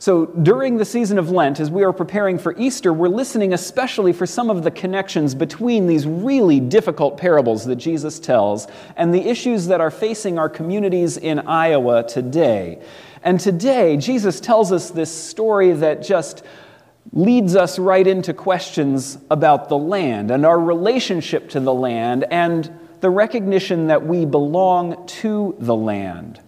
So, 0.00 0.26
during 0.26 0.76
the 0.76 0.84
season 0.84 1.18
of 1.18 1.30
Lent, 1.30 1.58
as 1.58 1.72
we 1.72 1.82
are 1.82 1.92
preparing 1.92 2.38
for 2.38 2.56
Easter, 2.56 2.92
we're 2.92 3.08
listening 3.08 3.52
especially 3.52 4.12
for 4.12 4.26
some 4.26 4.48
of 4.48 4.62
the 4.62 4.70
connections 4.70 5.34
between 5.34 5.88
these 5.88 6.06
really 6.06 6.60
difficult 6.60 7.16
parables 7.16 7.64
that 7.66 7.76
Jesus 7.76 8.20
tells 8.20 8.68
and 8.96 9.12
the 9.12 9.28
issues 9.28 9.66
that 9.66 9.80
are 9.80 9.90
facing 9.90 10.38
our 10.38 10.48
communities 10.48 11.16
in 11.16 11.40
Iowa 11.40 12.06
today. 12.06 12.80
And 13.24 13.40
today, 13.40 13.96
Jesus 13.96 14.38
tells 14.38 14.70
us 14.70 14.90
this 14.90 15.12
story 15.12 15.72
that 15.72 16.02
just 16.02 16.44
leads 17.12 17.56
us 17.56 17.78
right 17.78 18.06
into 18.06 18.34
questions 18.34 19.18
about 19.30 19.68
the 19.68 19.78
land 19.78 20.30
and 20.30 20.44
our 20.44 20.60
relationship 20.60 21.48
to 21.50 21.60
the 21.60 21.72
land 21.72 22.24
and 22.30 22.70
the 23.00 23.10
recognition 23.10 23.86
that 23.86 24.06
we 24.06 24.24
belong 24.24 25.06
to 25.06 25.56
the 25.58 25.74
land. 25.74 26.40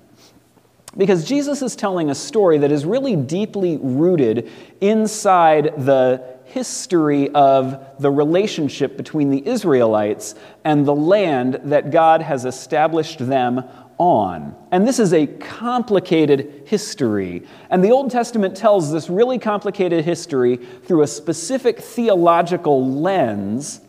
Because 0.96 1.24
Jesus 1.24 1.62
is 1.62 1.76
telling 1.76 2.10
a 2.10 2.14
story 2.14 2.58
that 2.58 2.72
is 2.72 2.84
really 2.84 3.14
deeply 3.14 3.78
rooted 3.80 4.50
inside 4.80 5.72
the 5.84 6.38
history 6.46 7.28
of 7.30 7.94
the 8.00 8.10
relationship 8.10 8.96
between 8.96 9.30
the 9.30 9.46
Israelites 9.46 10.34
and 10.64 10.84
the 10.84 10.94
land 10.94 11.60
that 11.64 11.92
God 11.92 12.22
has 12.22 12.44
established 12.44 13.20
them 13.20 13.62
on. 14.00 14.56
And 14.70 14.88
this 14.88 14.98
is 14.98 15.12
a 15.12 15.26
complicated 15.26 16.62
history. 16.64 17.42
And 17.68 17.84
the 17.84 17.90
Old 17.90 18.10
Testament 18.10 18.56
tells 18.56 18.90
this 18.90 19.10
really 19.10 19.38
complicated 19.38 20.06
history 20.06 20.56
through 20.56 21.02
a 21.02 21.06
specific 21.06 21.80
theological 21.80 22.84
lens 22.90 23.82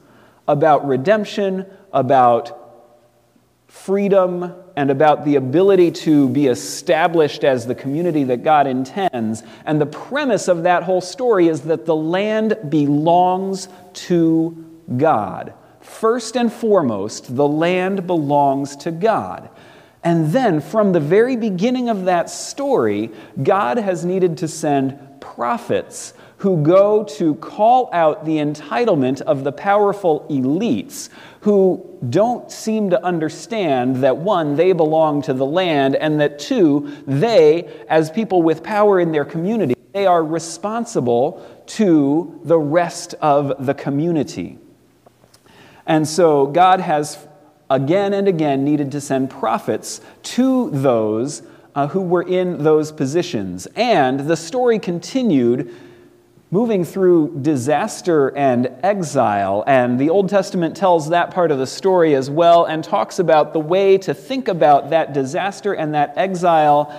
about 0.50 0.86
redemption, 0.86 1.66
about 1.94 2.58
freedom, 3.68 4.54
and 4.76 4.92
about 4.92 5.24
the 5.24 5.38
ability 5.38 5.92
to 5.92 6.28
be 6.28 6.48
established 6.48 7.46
as 7.46 7.66
the 7.66 7.76
community 7.76 8.26
that 8.26 8.44
God 8.44 8.68
intends. 8.68 9.44
And 9.66 9.80
the 9.80 9.86
premise 9.86 10.50
of 10.50 10.64
that 10.64 10.84
whole 10.84 11.00
story 11.00 11.48
is 11.48 11.62
that 11.62 11.86
the 11.86 11.96
land 11.96 12.58
belongs 12.68 13.70
to 13.94 14.66
God. 14.98 15.54
First 15.80 16.36
and 16.36 16.52
foremost, 16.52 17.34
the 17.34 17.48
land 17.48 18.06
belongs 18.06 18.76
to 18.78 18.92
God. 18.92 19.50
And 20.04 20.32
then, 20.32 20.62
from 20.62 20.94
the 20.94 21.00
very 21.00 21.36
beginning 21.36 21.90
of 21.90 22.06
that 22.06 22.30
story, 22.30 23.12
God 23.42 23.78
has 23.78 24.04
needed 24.04 24.38
to 24.40 24.48
send 24.48 25.00
prophets 25.22 26.14
who 26.38 26.64
go 26.64 27.04
to 27.04 27.36
call 27.36 27.88
out 27.94 28.26
the 28.26 28.38
entitlement 28.38 29.22
of 29.22 29.44
the 29.44 29.52
powerful 29.52 30.26
elites 30.28 31.10
who 31.42 32.00
don't 32.10 32.52
seem 32.52 32.90
to 32.90 33.06
understand 33.06 33.98
that 33.98 34.18
one, 34.18 34.56
they 34.56 34.72
belong 34.72 35.22
to 35.22 35.34
the 35.34 35.46
land, 35.46 35.96
and 35.96 36.20
that 36.20 36.40
two, 36.40 36.92
they, 37.06 37.72
as 37.88 38.10
people 38.10 38.42
with 38.42 38.64
power 38.64 39.00
in 39.00 39.12
their 39.12 39.26
community, 39.26 39.76
they 39.94 40.08
are 40.08 40.24
responsible 40.24 41.48
to 41.68 42.40
the 42.44 42.58
rest 42.58 43.14
of 43.22 43.64
the 43.64 43.74
community. 43.76 44.58
And 45.86 46.08
so 46.08 46.48
God 46.48 46.80
has 46.80 47.28
again 47.72 48.14
and 48.14 48.28
again 48.28 48.64
needed 48.64 48.92
to 48.92 49.02
send 49.02 49.30
prophets 49.30 50.02
to 50.24 50.70
those 50.72 51.42
uh, 51.74 51.88
who 51.88 52.02
were 52.02 52.22
in 52.22 52.64
those 52.64 52.92
positions. 52.92 53.66
And 53.76 54.20
the 54.20 54.36
story 54.36 54.78
continued 54.78 55.74
moving 56.52 56.84
through 56.84 57.40
disaster 57.42 58.36
and 58.36 58.70
exile. 58.84 59.64
And 59.66 59.98
the 59.98 60.10
Old 60.10 60.28
Testament 60.28 60.76
tells 60.76 61.10
that 61.10 61.32
part 61.32 61.50
of 61.50 61.60
the 61.60 61.66
story 61.66 62.14
as 62.14 62.30
well 62.30 62.66
and 62.66 62.84
talks 62.84 63.20
about 63.20 63.54
the 63.54 63.62
way 63.62 63.98
to 64.00 64.14
think 64.14 64.50
about 64.50 64.90
that 64.90 65.14
disaster 65.14 65.72
and 65.74 65.94
that 65.94 66.14
exile 66.18 66.94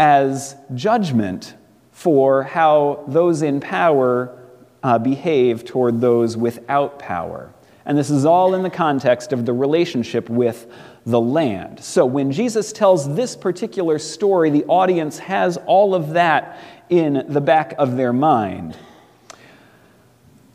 as 0.00 0.56
judgment 0.74 1.54
for 1.92 2.42
how 2.42 3.04
those 3.06 3.42
in 3.42 3.60
power 3.60 4.36
uh, 4.82 4.98
behave 4.98 5.64
toward 5.64 6.00
those 6.00 6.36
without 6.36 6.98
power. 6.98 7.54
And 7.84 7.98
this 7.98 8.10
is 8.10 8.24
all 8.24 8.54
in 8.54 8.62
the 8.62 8.70
context 8.70 9.32
of 9.32 9.44
the 9.44 9.52
relationship 9.52 10.28
with 10.30 10.72
the 11.04 11.20
land. 11.20 11.80
So 11.80 12.06
when 12.06 12.30
Jesus 12.30 12.72
tells 12.72 13.14
this 13.14 13.34
particular 13.34 13.98
story, 13.98 14.50
the 14.50 14.64
audience 14.64 15.18
has 15.18 15.56
all 15.66 15.94
of 15.94 16.10
that 16.10 16.60
in 16.88 17.24
the 17.28 17.40
back 17.40 17.74
of 17.78 17.96
their 17.96 18.12
mind. 18.12 18.76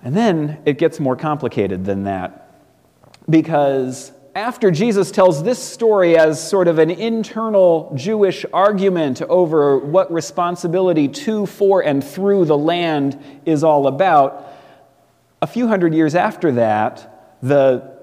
And 0.03 0.15
then 0.15 0.59
it 0.65 0.77
gets 0.77 0.99
more 0.99 1.15
complicated 1.15 1.83
than 1.83 2.03
that. 2.03 2.53
Because 3.29 4.13
after 4.35 4.69
Jesus 4.69 5.09
tells 5.11 5.43
this 5.43 5.61
story 5.61 6.15
as 6.15 6.47
sort 6.47 6.67
of 6.67 6.77
an 6.77 6.91
internal 6.91 7.91
Jewish 7.95 8.45
argument 8.53 9.21
over 9.23 9.79
what 9.79 10.13
responsibility 10.13 11.07
to, 11.07 11.45
for, 11.47 11.83
and 11.83 12.03
through 12.03 12.45
the 12.45 12.57
land 12.57 13.19
is 13.45 13.63
all 13.63 13.87
about, 13.87 14.53
a 15.41 15.47
few 15.47 15.67
hundred 15.67 15.93
years 15.93 16.15
after 16.15 16.51
that, 16.53 17.16
the, 17.41 17.97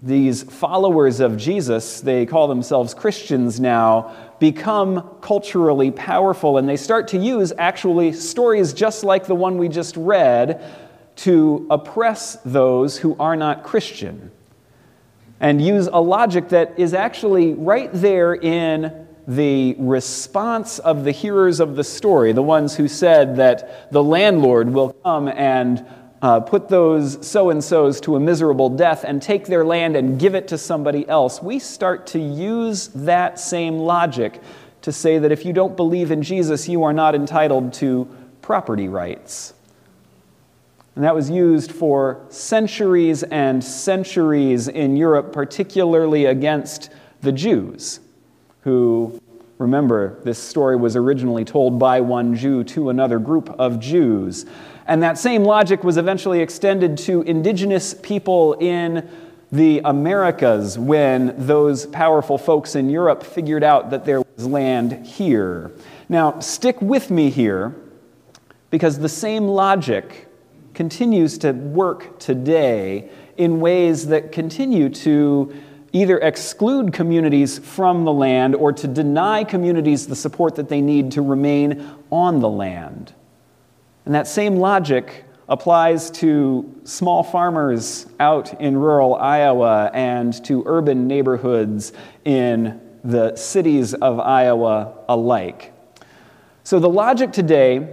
these 0.00 0.42
followers 0.42 1.20
of 1.20 1.36
Jesus, 1.36 2.00
they 2.00 2.26
call 2.26 2.48
themselves 2.48 2.94
Christians 2.94 3.60
now, 3.60 4.14
become 4.40 5.16
culturally 5.20 5.90
powerful 5.90 6.58
and 6.58 6.68
they 6.68 6.76
start 6.76 7.08
to 7.08 7.18
use 7.18 7.52
actually 7.58 8.12
stories 8.12 8.72
just 8.72 9.04
like 9.04 9.26
the 9.26 9.34
one 9.34 9.56
we 9.58 9.68
just 9.68 9.96
read 9.96 10.62
to 11.14 11.66
oppress 11.70 12.36
those 12.44 12.98
who 12.98 13.16
are 13.20 13.36
not 13.36 13.62
Christian 13.62 14.32
and 15.38 15.60
use 15.60 15.88
a 15.88 16.00
logic 16.00 16.48
that 16.50 16.78
is 16.78 16.94
actually 16.94 17.52
right 17.54 17.90
there 17.92 18.34
in 18.34 19.06
the 19.26 19.74
response 19.78 20.78
of 20.78 21.04
the 21.04 21.10
hearers 21.10 21.60
of 21.60 21.76
the 21.76 21.84
story, 21.84 22.32
the 22.32 22.42
ones 22.42 22.76
who 22.76 22.88
said 22.88 23.36
that 23.36 23.92
the 23.92 24.02
landlord 24.02 24.72
will 24.72 24.92
come 25.04 25.28
and 25.28 25.84
uh, 26.22 26.38
put 26.38 26.68
those 26.68 27.26
so 27.26 27.50
and 27.50 27.62
so's 27.62 28.00
to 28.00 28.14
a 28.14 28.20
miserable 28.20 28.70
death 28.70 29.04
and 29.04 29.20
take 29.20 29.46
their 29.46 29.64
land 29.64 29.96
and 29.96 30.20
give 30.20 30.36
it 30.36 30.46
to 30.48 30.56
somebody 30.56 31.06
else, 31.08 31.42
we 31.42 31.58
start 31.58 32.06
to 32.06 32.18
use 32.20 32.88
that 32.88 33.40
same 33.40 33.78
logic 33.78 34.40
to 34.82 34.92
say 34.92 35.18
that 35.18 35.32
if 35.32 35.44
you 35.44 35.52
don't 35.52 35.76
believe 35.76 36.12
in 36.12 36.22
Jesus, 36.22 36.68
you 36.68 36.84
are 36.84 36.92
not 36.92 37.16
entitled 37.16 37.72
to 37.74 38.08
property 38.40 38.88
rights. 38.88 39.52
And 40.94 41.04
that 41.04 41.14
was 41.14 41.30
used 41.30 41.72
for 41.72 42.24
centuries 42.28 43.22
and 43.24 43.62
centuries 43.64 44.68
in 44.68 44.96
Europe, 44.96 45.32
particularly 45.32 46.26
against 46.26 46.90
the 47.22 47.32
Jews, 47.32 48.00
who, 48.62 49.20
remember, 49.58 50.20
this 50.22 50.38
story 50.38 50.76
was 50.76 50.94
originally 50.94 51.44
told 51.44 51.78
by 51.78 52.00
one 52.00 52.36
Jew 52.36 52.62
to 52.64 52.90
another 52.90 53.18
group 53.18 53.48
of 53.58 53.80
Jews. 53.80 54.44
And 54.86 55.02
that 55.02 55.18
same 55.18 55.44
logic 55.44 55.84
was 55.84 55.96
eventually 55.96 56.40
extended 56.40 56.98
to 56.98 57.22
indigenous 57.22 57.94
people 57.94 58.54
in 58.54 59.08
the 59.52 59.80
Americas 59.84 60.78
when 60.78 61.34
those 61.46 61.86
powerful 61.86 62.38
folks 62.38 62.74
in 62.74 62.88
Europe 62.88 63.22
figured 63.22 63.62
out 63.62 63.90
that 63.90 64.04
there 64.04 64.22
was 64.22 64.46
land 64.46 65.06
here. 65.06 65.70
Now, 66.08 66.40
stick 66.40 66.80
with 66.80 67.10
me 67.10 67.30
here 67.30 67.74
because 68.70 68.98
the 68.98 69.08
same 69.08 69.46
logic 69.46 70.26
continues 70.72 71.36
to 71.38 71.52
work 71.52 72.18
today 72.18 73.10
in 73.36 73.60
ways 73.60 74.06
that 74.06 74.32
continue 74.32 74.88
to 74.88 75.54
either 75.92 76.18
exclude 76.18 76.92
communities 76.92 77.58
from 77.58 78.04
the 78.04 78.12
land 78.12 78.54
or 78.54 78.72
to 78.72 78.88
deny 78.88 79.44
communities 79.44 80.06
the 80.06 80.16
support 80.16 80.54
that 80.54 80.70
they 80.70 80.80
need 80.80 81.12
to 81.12 81.20
remain 81.20 81.90
on 82.10 82.40
the 82.40 82.48
land. 82.48 83.12
And 84.04 84.14
that 84.14 84.26
same 84.26 84.56
logic 84.56 85.24
applies 85.48 86.10
to 86.10 86.80
small 86.84 87.22
farmers 87.22 88.06
out 88.18 88.60
in 88.60 88.76
rural 88.76 89.14
Iowa 89.14 89.90
and 89.92 90.32
to 90.44 90.62
urban 90.66 91.06
neighborhoods 91.06 91.92
in 92.24 92.80
the 93.04 93.36
cities 93.36 93.94
of 93.94 94.18
Iowa 94.18 94.94
alike. 95.08 95.72
So 96.64 96.78
the 96.78 96.88
logic 96.88 97.32
today 97.32 97.88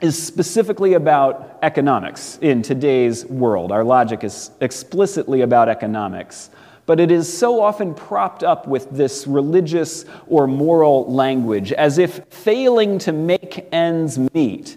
is 0.00 0.20
specifically 0.20 0.94
about 0.94 1.58
economics 1.62 2.38
in 2.40 2.62
today's 2.62 3.26
world. 3.26 3.70
Our 3.70 3.84
logic 3.84 4.24
is 4.24 4.50
explicitly 4.60 5.42
about 5.42 5.68
economics. 5.68 6.50
But 6.86 6.98
it 6.98 7.10
is 7.10 7.32
so 7.32 7.62
often 7.62 7.94
propped 7.94 8.42
up 8.42 8.66
with 8.66 8.90
this 8.90 9.26
religious 9.26 10.06
or 10.26 10.46
moral 10.46 11.12
language, 11.12 11.72
as 11.72 11.98
if 11.98 12.24
failing 12.30 12.98
to 13.00 13.12
make 13.12 13.68
ends 13.70 14.18
meet 14.34 14.76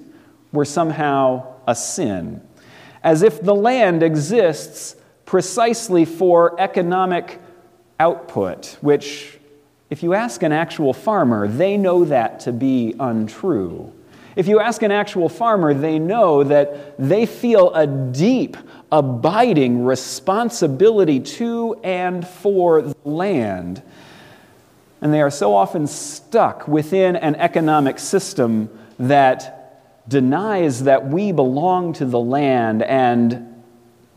were 0.53 0.63
somehow 0.63 1.45
a 1.67 1.75
sin, 1.75 2.41
as 3.03 3.21
if 3.23 3.41
the 3.41 3.55
land 3.55 4.01
exists 4.03 4.95
precisely 5.25 6.05
for 6.05 6.59
economic 6.61 7.41
output, 7.99 8.77
which, 8.81 9.39
if 9.89 10.03
you 10.03 10.13
ask 10.13 10.43
an 10.43 10.51
actual 10.51 10.93
farmer, 10.93 11.47
they 11.47 11.75
know 11.75 12.05
that 12.05 12.39
to 12.41 12.53
be 12.53 12.95
untrue. 12.99 13.91
If 14.35 14.47
you 14.47 14.59
ask 14.59 14.81
an 14.81 14.91
actual 14.91 15.29
farmer, 15.29 15.73
they 15.73 15.99
know 15.99 16.43
that 16.43 16.97
they 16.97 17.25
feel 17.25 17.73
a 17.73 17.85
deep, 17.85 18.57
abiding 18.91 19.85
responsibility 19.85 21.19
to 21.19 21.79
and 21.83 22.27
for 22.27 22.81
the 22.81 22.95
land. 23.03 23.83
And 25.01 25.13
they 25.13 25.21
are 25.21 25.29
so 25.31 25.53
often 25.53 25.85
stuck 25.85 26.67
within 26.67 27.15
an 27.15 27.35
economic 27.35 27.99
system 27.99 28.69
that 28.97 29.62
denies 30.07 30.83
that 30.83 31.07
we 31.07 31.31
belong 31.31 31.93
to 31.93 32.05
the 32.05 32.19
land 32.19 32.83
and 32.83 33.49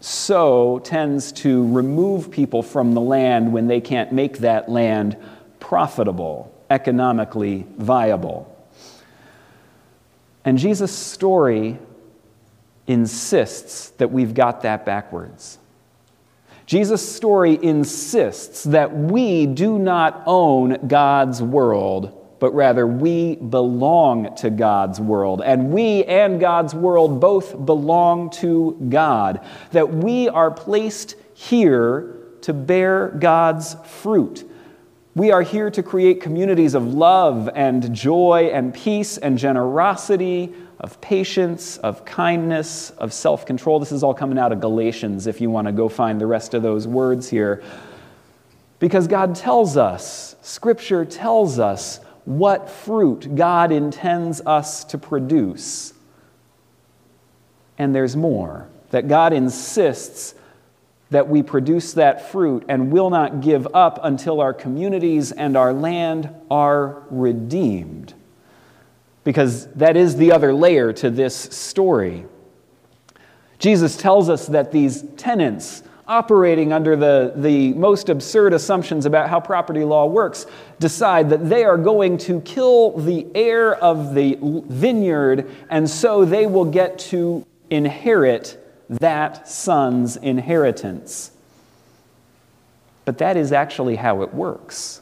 so 0.01 0.81
tends 0.81 1.33
to 1.33 1.73
remove 1.73 2.31
people 2.31 2.63
from 2.63 2.93
the 2.95 3.01
land 3.01 3.53
when 3.53 3.67
they 3.67 3.81
can't 3.81 4.13
make 4.13 4.39
that 4.39 4.69
land 4.69 5.17
profitable, 5.61 6.53
economically 6.71 7.67
viable. 7.79 8.53
And 10.45 10.59
Jesus' 10.59 10.95
story 10.95 11.79
insists 12.87 13.91
that 13.91 14.13
we've 14.13 14.35
got 14.35 14.63
that 14.63 14.85
backwards. 14.85 15.59
Jesus' 16.67 17.09
story 17.09 17.59
insists 17.63 18.65
that 18.65 18.97
we 18.97 19.47
do 19.47 19.79
not 19.79 20.23
own 20.27 20.89
God's 20.89 21.41
world, 21.41 22.26
but 22.39 22.55
rather 22.55 22.87
we 22.87 23.37
belong 23.37 24.35
to 24.37 24.51
God's 24.51 25.01
world. 25.01 25.43
And 25.45 25.73
we 25.73 26.05
and 26.05 26.39
God's 26.41 26.75
world 26.75 27.21
both 27.21 27.65
belong 27.65 28.31
to 28.31 28.77
God. 28.89 29.45
That 29.73 29.93
we 29.93 30.29
are 30.29 30.51
placed 30.51 31.17
here 31.35 32.19
to 32.43 32.53
bear 32.53 33.09
God's 33.09 33.77
fruit 33.85 34.45
we 35.17 35.33
are 35.33 35.41
here 35.41 35.71
to 35.71 35.83
create 35.83 36.21
communities 36.21 36.75
of 36.75 36.93
love 36.93 37.49
and 37.55 37.95
joy 37.95 38.51
and 38.53 38.75
peace 38.75 39.17
and 39.17 39.39
generosity, 39.39 40.53
of 40.79 41.01
patience, 41.01 41.79
of 41.79 42.05
kindness, 42.05 42.91
of 42.91 43.15
self 43.15 43.47
control. 43.47 43.81
This 43.81 43.93
is 43.93 44.03
all 44.03 44.13
coming 44.13 44.37
out 44.37 44.53
of 44.53 44.61
Galatians 44.61 45.27
if 45.27 45.41
you 45.41 45.49
want 45.49 45.69
to 45.69 45.73
go 45.73 45.89
find 45.89 46.21
the 46.21 46.27
rest 46.27 46.53
of 46.53 46.63
those 46.63 46.87
words 46.87 47.31
here. 47.31 47.63
Because 48.79 49.09
God 49.09 49.35
tells 49.35 49.79
us, 49.79 50.37
Scripture 50.43 51.07
tells 51.07 51.59
us 51.59 52.01
what 52.27 52.69
fruit 52.69 53.35
God 53.35 53.73
intends 53.73 54.43
us 54.45 54.85
to 54.85 54.99
produce. 54.99 55.95
And 57.79 57.95
there's 57.95 58.17
more, 58.17 58.69
that 58.91 59.09
God 59.09 59.33
insists 59.33 60.35
that 61.11 61.29
we 61.29 61.43
produce 61.43 61.93
that 61.95 62.31
fruit 62.31 62.65
and 62.69 62.91
will 62.91 63.11
not 63.11 63.41
give 63.41 63.69
up 63.75 64.01
until 64.03 64.41
our 64.41 64.53
communities 64.53 65.31
and 65.31 65.57
our 65.57 65.73
land 65.73 66.29
are 66.51 67.03
redeemed. 67.11 68.13
Because 69.23 69.67
that 69.75 69.97
is 69.97 70.17
the 70.17 70.33
other 70.33 70.53
layer 70.53 70.93
to 70.95 71.11
this 71.11 71.37
story. 71.37 72.27
Jesus 73.59 73.97
tells 73.97 74.29
us 74.29 74.47
that 74.49 74.73
these 74.73 75.03
tenants, 75.17 75.83
operating 76.09 76.73
under 76.73 76.95
the, 76.95 77.33
the 77.37 77.73
most 77.75 78.09
absurd 78.09 78.53
assumptions 78.53 79.07
about 79.07 79.29
how 79.29 79.41
property 79.41 79.85
law 79.85 80.07
works, 80.07 80.47
decide 80.79 81.31
that 81.31 81.49
they 81.49 81.65
are 81.65 81.77
going 81.77 82.17
to 82.17 82.41
kill 82.43 82.93
the 82.93 83.27
heir 83.35 83.75
of 83.75 84.15
the 84.15 84.39
vineyard, 84.41 85.51
and 85.69 85.89
so 85.89 86.25
they 86.25 86.47
will 86.47 86.65
get 86.65 86.99
to 86.99 87.45
inherit 87.71 88.63
that 88.89 89.49
son's 89.49 90.17
inheritance. 90.17 91.33
But 93.05 93.19
that 93.19 93.37
is 93.37 93.53
actually 93.53 93.97
how 93.97 94.23
it 94.23 94.33
works. 94.33 95.01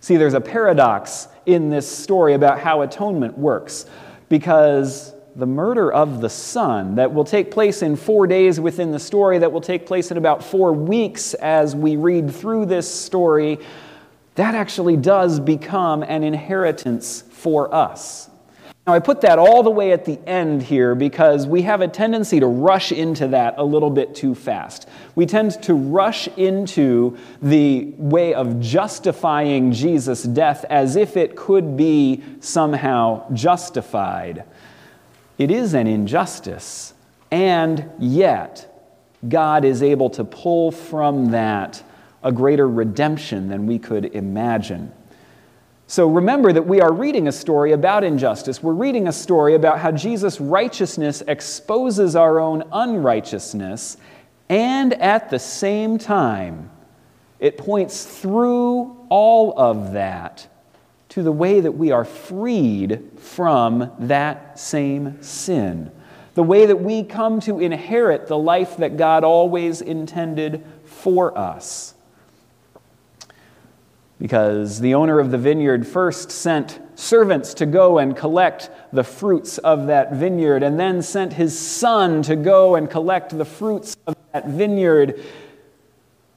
See, 0.00 0.16
there's 0.16 0.34
a 0.34 0.40
paradox 0.40 1.28
in 1.46 1.70
this 1.70 1.90
story 1.90 2.34
about 2.34 2.60
how 2.60 2.82
atonement 2.82 3.38
works 3.38 3.86
because 4.28 5.13
the 5.36 5.46
murder 5.46 5.92
of 5.92 6.20
the 6.20 6.30
son 6.30 6.94
that 6.94 7.12
will 7.12 7.24
take 7.24 7.50
place 7.50 7.82
in 7.82 7.96
four 7.96 8.26
days 8.26 8.60
within 8.60 8.92
the 8.92 8.98
story, 9.00 9.38
that 9.38 9.50
will 9.50 9.60
take 9.60 9.86
place 9.86 10.10
in 10.10 10.16
about 10.16 10.44
four 10.44 10.72
weeks 10.72 11.34
as 11.34 11.74
we 11.74 11.96
read 11.96 12.32
through 12.32 12.66
this 12.66 12.92
story, 12.92 13.58
that 14.36 14.54
actually 14.54 14.96
does 14.96 15.40
become 15.40 16.02
an 16.02 16.22
inheritance 16.22 17.22
for 17.30 17.72
us. 17.74 18.30
Now, 18.86 18.92
I 18.92 18.98
put 18.98 19.22
that 19.22 19.38
all 19.38 19.62
the 19.62 19.70
way 19.70 19.92
at 19.92 20.04
the 20.04 20.18
end 20.28 20.62
here 20.62 20.94
because 20.94 21.46
we 21.46 21.62
have 21.62 21.80
a 21.80 21.88
tendency 21.88 22.38
to 22.38 22.46
rush 22.46 22.92
into 22.92 23.28
that 23.28 23.54
a 23.56 23.64
little 23.64 23.88
bit 23.88 24.14
too 24.14 24.34
fast. 24.34 24.86
We 25.14 25.24
tend 25.24 25.62
to 25.62 25.72
rush 25.72 26.28
into 26.36 27.16
the 27.40 27.94
way 27.96 28.34
of 28.34 28.60
justifying 28.60 29.72
Jesus' 29.72 30.24
death 30.24 30.66
as 30.68 30.96
if 30.96 31.16
it 31.16 31.34
could 31.34 31.78
be 31.78 32.22
somehow 32.40 33.32
justified. 33.32 34.44
It 35.36 35.50
is 35.50 35.74
an 35.74 35.86
injustice, 35.86 36.94
and 37.30 37.90
yet 37.98 38.70
God 39.28 39.64
is 39.64 39.82
able 39.82 40.10
to 40.10 40.24
pull 40.24 40.70
from 40.70 41.32
that 41.32 41.82
a 42.22 42.30
greater 42.30 42.68
redemption 42.68 43.48
than 43.48 43.66
we 43.66 43.78
could 43.78 44.06
imagine. 44.14 44.92
So 45.86 46.08
remember 46.08 46.52
that 46.52 46.66
we 46.66 46.80
are 46.80 46.92
reading 46.92 47.28
a 47.28 47.32
story 47.32 47.72
about 47.72 48.04
injustice. 48.04 48.62
We're 48.62 48.72
reading 48.72 49.08
a 49.08 49.12
story 49.12 49.54
about 49.54 49.80
how 49.80 49.90
Jesus' 49.92 50.40
righteousness 50.40 51.22
exposes 51.26 52.16
our 52.16 52.40
own 52.40 52.62
unrighteousness, 52.72 53.96
and 54.48 54.94
at 54.94 55.30
the 55.30 55.38
same 55.38 55.98
time, 55.98 56.70
it 57.40 57.58
points 57.58 58.04
through 58.04 58.96
all 59.08 59.52
of 59.58 59.92
that 59.92 60.48
to 61.14 61.22
the 61.22 61.32
way 61.32 61.60
that 61.60 61.72
we 61.72 61.92
are 61.92 62.04
freed 62.04 63.00
from 63.18 63.90
that 64.00 64.58
same 64.58 65.22
sin. 65.22 65.90
The 66.34 66.42
way 66.42 66.66
that 66.66 66.80
we 66.80 67.04
come 67.04 67.38
to 67.42 67.60
inherit 67.60 68.26
the 68.26 68.36
life 68.36 68.76
that 68.78 68.96
God 68.96 69.22
always 69.22 69.80
intended 69.80 70.64
for 70.84 71.38
us. 71.38 71.94
because 74.24 74.80
the 74.80 74.94
owner 74.94 75.20
of 75.20 75.30
the 75.30 75.36
vineyard 75.36 75.86
first 75.86 76.30
sent 76.30 76.80
servants 76.94 77.52
to 77.52 77.66
go 77.66 77.98
and 77.98 78.16
collect 78.16 78.70
the 78.92 79.04
fruits 79.04 79.58
of 79.58 79.88
that 79.88 80.12
vineyard, 80.14 80.62
and 80.62 80.80
then 80.80 81.02
sent 81.02 81.32
his 81.32 81.58
son 81.58 82.22
to 82.22 82.36
go 82.36 82.76
and 82.76 82.88
collect 82.88 83.36
the 83.36 83.44
fruits 83.44 83.96
of 84.06 84.16
that 84.32 84.46
vineyard, 84.46 85.20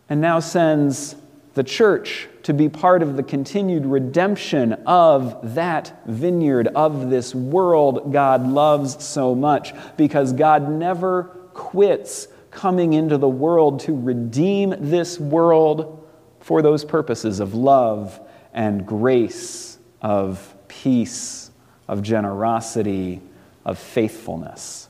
and 0.10 0.20
now 0.20 0.40
sends 0.40 1.16
the 1.58 1.64
church 1.64 2.30
to 2.44 2.54
be 2.54 2.70
part 2.70 3.02
of 3.02 3.18
the 3.18 3.24
continued 3.24 3.84
redemption 3.84 4.74
of 4.86 5.56
that 5.56 6.02
vineyard, 6.06 6.68
of 6.68 7.10
this 7.10 7.34
world 7.34 8.14
God 8.14 8.48
loves 8.48 9.04
so 9.04 9.34
much, 9.34 9.74
because 9.98 10.34
God 10.34 10.70
never 10.70 11.24
quits 11.56 12.28
coming 12.52 12.94
into 12.94 13.18
the 13.18 13.28
world 13.28 13.80
to 13.82 14.00
redeem 14.00 14.76
this 14.80 15.20
world 15.20 16.08
for 16.40 16.62
those 16.62 16.86
purposes 16.86 17.40
of 17.40 17.56
love 17.56 18.22
and 18.54 18.86
grace, 18.86 19.80
of 20.00 20.56
peace, 20.68 21.50
of 21.88 22.04
generosity, 22.04 23.20
of 23.66 23.80
faithfulness. 23.80 24.90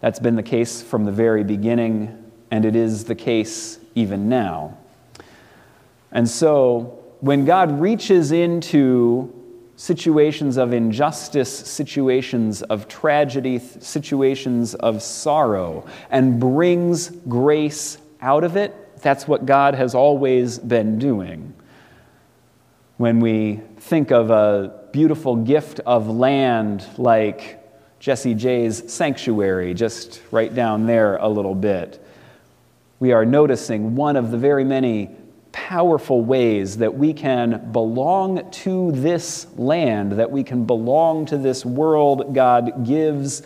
That's 0.00 0.20
been 0.20 0.36
the 0.36 0.44
case 0.44 0.80
from 0.80 1.06
the 1.06 1.12
very 1.12 1.42
beginning, 1.42 2.30
and 2.52 2.64
it 2.64 2.76
is 2.76 3.04
the 3.04 3.16
case 3.16 3.79
even 3.94 4.28
now. 4.28 4.76
And 6.12 6.28
so, 6.28 6.98
when 7.20 7.44
God 7.44 7.80
reaches 7.80 8.32
into 8.32 9.32
situations 9.76 10.56
of 10.56 10.72
injustice, 10.72 11.50
situations 11.50 12.62
of 12.62 12.88
tragedy, 12.88 13.58
situations 13.58 14.74
of 14.74 15.02
sorrow, 15.02 15.86
and 16.10 16.38
brings 16.40 17.10
grace 17.28 17.98
out 18.20 18.44
of 18.44 18.56
it, 18.56 18.74
that's 19.00 19.26
what 19.26 19.46
God 19.46 19.74
has 19.74 19.94
always 19.94 20.58
been 20.58 20.98
doing. 20.98 21.54
When 22.96 23.20
we 23.20 23.60
think 23.78 24.10
of 24.10 24.30
a 24.30 24.88
beautiful 24.92 25.36
gift 25.36 25.80
of 25.80 26.08
land 26.08 26.84
like 26.98 27.58
Jesse 28.00 28.34
J's 28.34 28.92
sanctuary, 28.92 29.72
just 29.74 30.20
right 30.30 30.54
down 30.54 30.86
there 30.86 31.16
a 31.16 31.28
little 31.28 31.54
bit, 31.54 32.04
we 33.00 33.12
are 33.12 33.24
noticing 33.24 33.96
one 33.96 34.14
of 34.14 34.30
the 34.30 34.38
very 34.38 34.62
many 34.62 35.10
powerful 35.52 36.22
ways 36.22 36.76
that 36.76 36.94
we 36.94 37.12
can 37.12 37.72
belong 37.72 38.48
to 38.50 38.92
this 38.92 39.46
land, 39.56 40.12
that 40.12 40.30
we 40.30 40.44
can 40.44 40.64
belong 40.64 41.26
to 41.26 41.36
this 41.36 41.64
world 41.64 42.34
God 42.34 42.86
gives, 42.86 43.42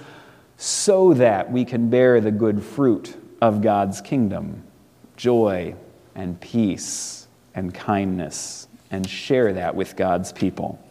so 0.56 1.14
that 1.14 1.50
we 1.50 1.64
can 1.64 1.88
bear 1.88 2.20
the 2.20 2.30
good 2.30 2.62
fruit 2.62 3.16
of 3.40 3.62
God's 3.62 4.00
kingdom 4.00 4.62
joy 5.16 5.74
and 6.14 6.40
peace 6.40 7.28
and 7.54 7.72
kindness 7.72 8.66
and 8.90 9.08
share 9.08 9.52
that 9.52 9.74
with 9.74 9.96
God's 9.96 10.32
people. 10.32 10.83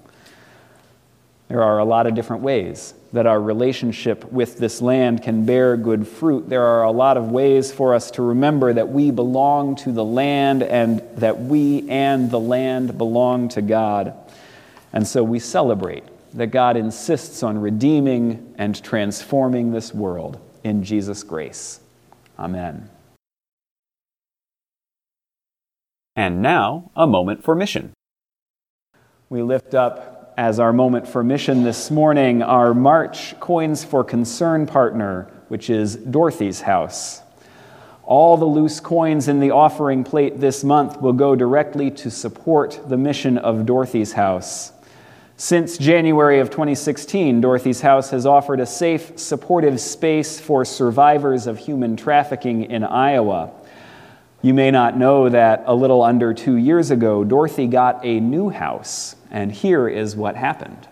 There 1.54 1.62
are 1.62 1.78
a 1.78 1.86
lot 1.86 2.08
of 2.08 2.16
different 2.16 2.42
ways 2.42 2.96
that 3.12 3.28
our 3.28 3.40
relationship 3.40 4.32
with 4.32 4.58
this 4.58 4.82
land 4.82 5.22
can 5.22 5.46
bear 5.46 5.78
good 5.78 6.08
fruit. 6.08 6.50
There 6.50 6.64
are 6.64 6.82
a 6.82 6.90
lot 6.90 7.16
of 7.16 7.30
ways 7.30 7.72
for 7.72 7.94
us 7.94 8.10
to 8.10 8.24
remember 8.24 8.74
that 8.74 8.90
we 8.90 9.12
belong 9.12 9.76
to 9.76 9.92
the 9.92 10.04
land 10.04 10.64
and 10.64 11.04
that 11.18 11.40
we 11.40 11.88
and 11.92 12.32
the 12.32 12.40
land 12.40 12.98
belong 12.98 13.50
to 13.50 13.62
God. 13.62 14.16
And 14.94 15.08
so 15.08 15.24
we 15.24 15.38
celebrate 15.38 16.04
that 16.34 16.48
God 16.48 16.76
insists 16.76 17.44
on 17.44 17.62
redeeming 17.62 18.56
and 18.58 18.84
transforming 18.84 19.74
this 19.74 19.94
world 19.94 20.40
in 20.64 20.84
Jesus' 20.84 21.22
grace. 21.22 21.82
Amen. 22.40 22.90
And 26.16 26.42
now, 26.42 26.90
a 26.96 27.06
moment 27.06 27.44
for 27.44 27.54
mission. 27.54 27.94
We 29.30 29.44
lift 29.44 29.76
up 29.76 30.13
as 30.38 30.60
our 30.60 30.74
moment 30.74 31.08
for 31.08 31.24
mission 31.24 31.64
this 31.64 31.92
morning 31.92 32.42
our 32.42 32.74
March 32.74 33.40
Coins 33.40 33.84
for 33.84 34.04
Concern 34.04 34.66
partner, 34.66 35.30
which 35.48 35.70
is 35.70 35.96
Dorothy's 35.96 36.62
House. 36.62 37.22
All 38.04 38.36
the 38.38 38.46
loose 38.46 38.80
coins 38.80 39.28
in 39.28 39.40
the 39.40 39.52
offering 39.52 40.04
plate 40.04 40.40
this 40.40 40.64
month 40.64 41.00
will 41.00 41.14
go 41.14 41.36
directly 41.36 41.92
to 41.92 42.10
support 42.10 42.80
the 42.88 42.98
mission 42.98 43.38
of 43.38 43.66
Dorothy's 43.66 44.14
House. 44.14 44.72
Since 45.38 45.78
January 45.78 46.40
of 46.40 46.50
2016, 46.50 47.42
Dorothy's 47.42 47.82
House 47.82 48.10
has 48.10 48.26
offered 48.26 48.60
a 48.60 48.66
safe, 48.66 49.18
supportive 49.18 49.80
space 49.80 50.40
for 50.40 50.66
survivors 50.66 51.48
of 51.48 51.58
human 51.58 51.96
trafficking 51.96 52.66
in 52.66 52.84
Iowa. 52.84 53.52
You 54.46 54.54
may 54.54 54.72
not 54.72 54.98
know 54.98 55.30
that 55.30 55.64
a 55.68 55.74
little 55.74 56.04
under 56.04 56.34
two 56.34 56.58
years 56.58 56.92
ago, 56.92 57.24
Dorothy 57.24 57.66
got 57.66 58.04
a 58.04 58.20
new 58.20 58.50
house, 58.50 59.16
and 59.32 59.50
here 59.50 59.88
is 59.88 60.18
what 60.18 60.36
happened. 60.36 60.90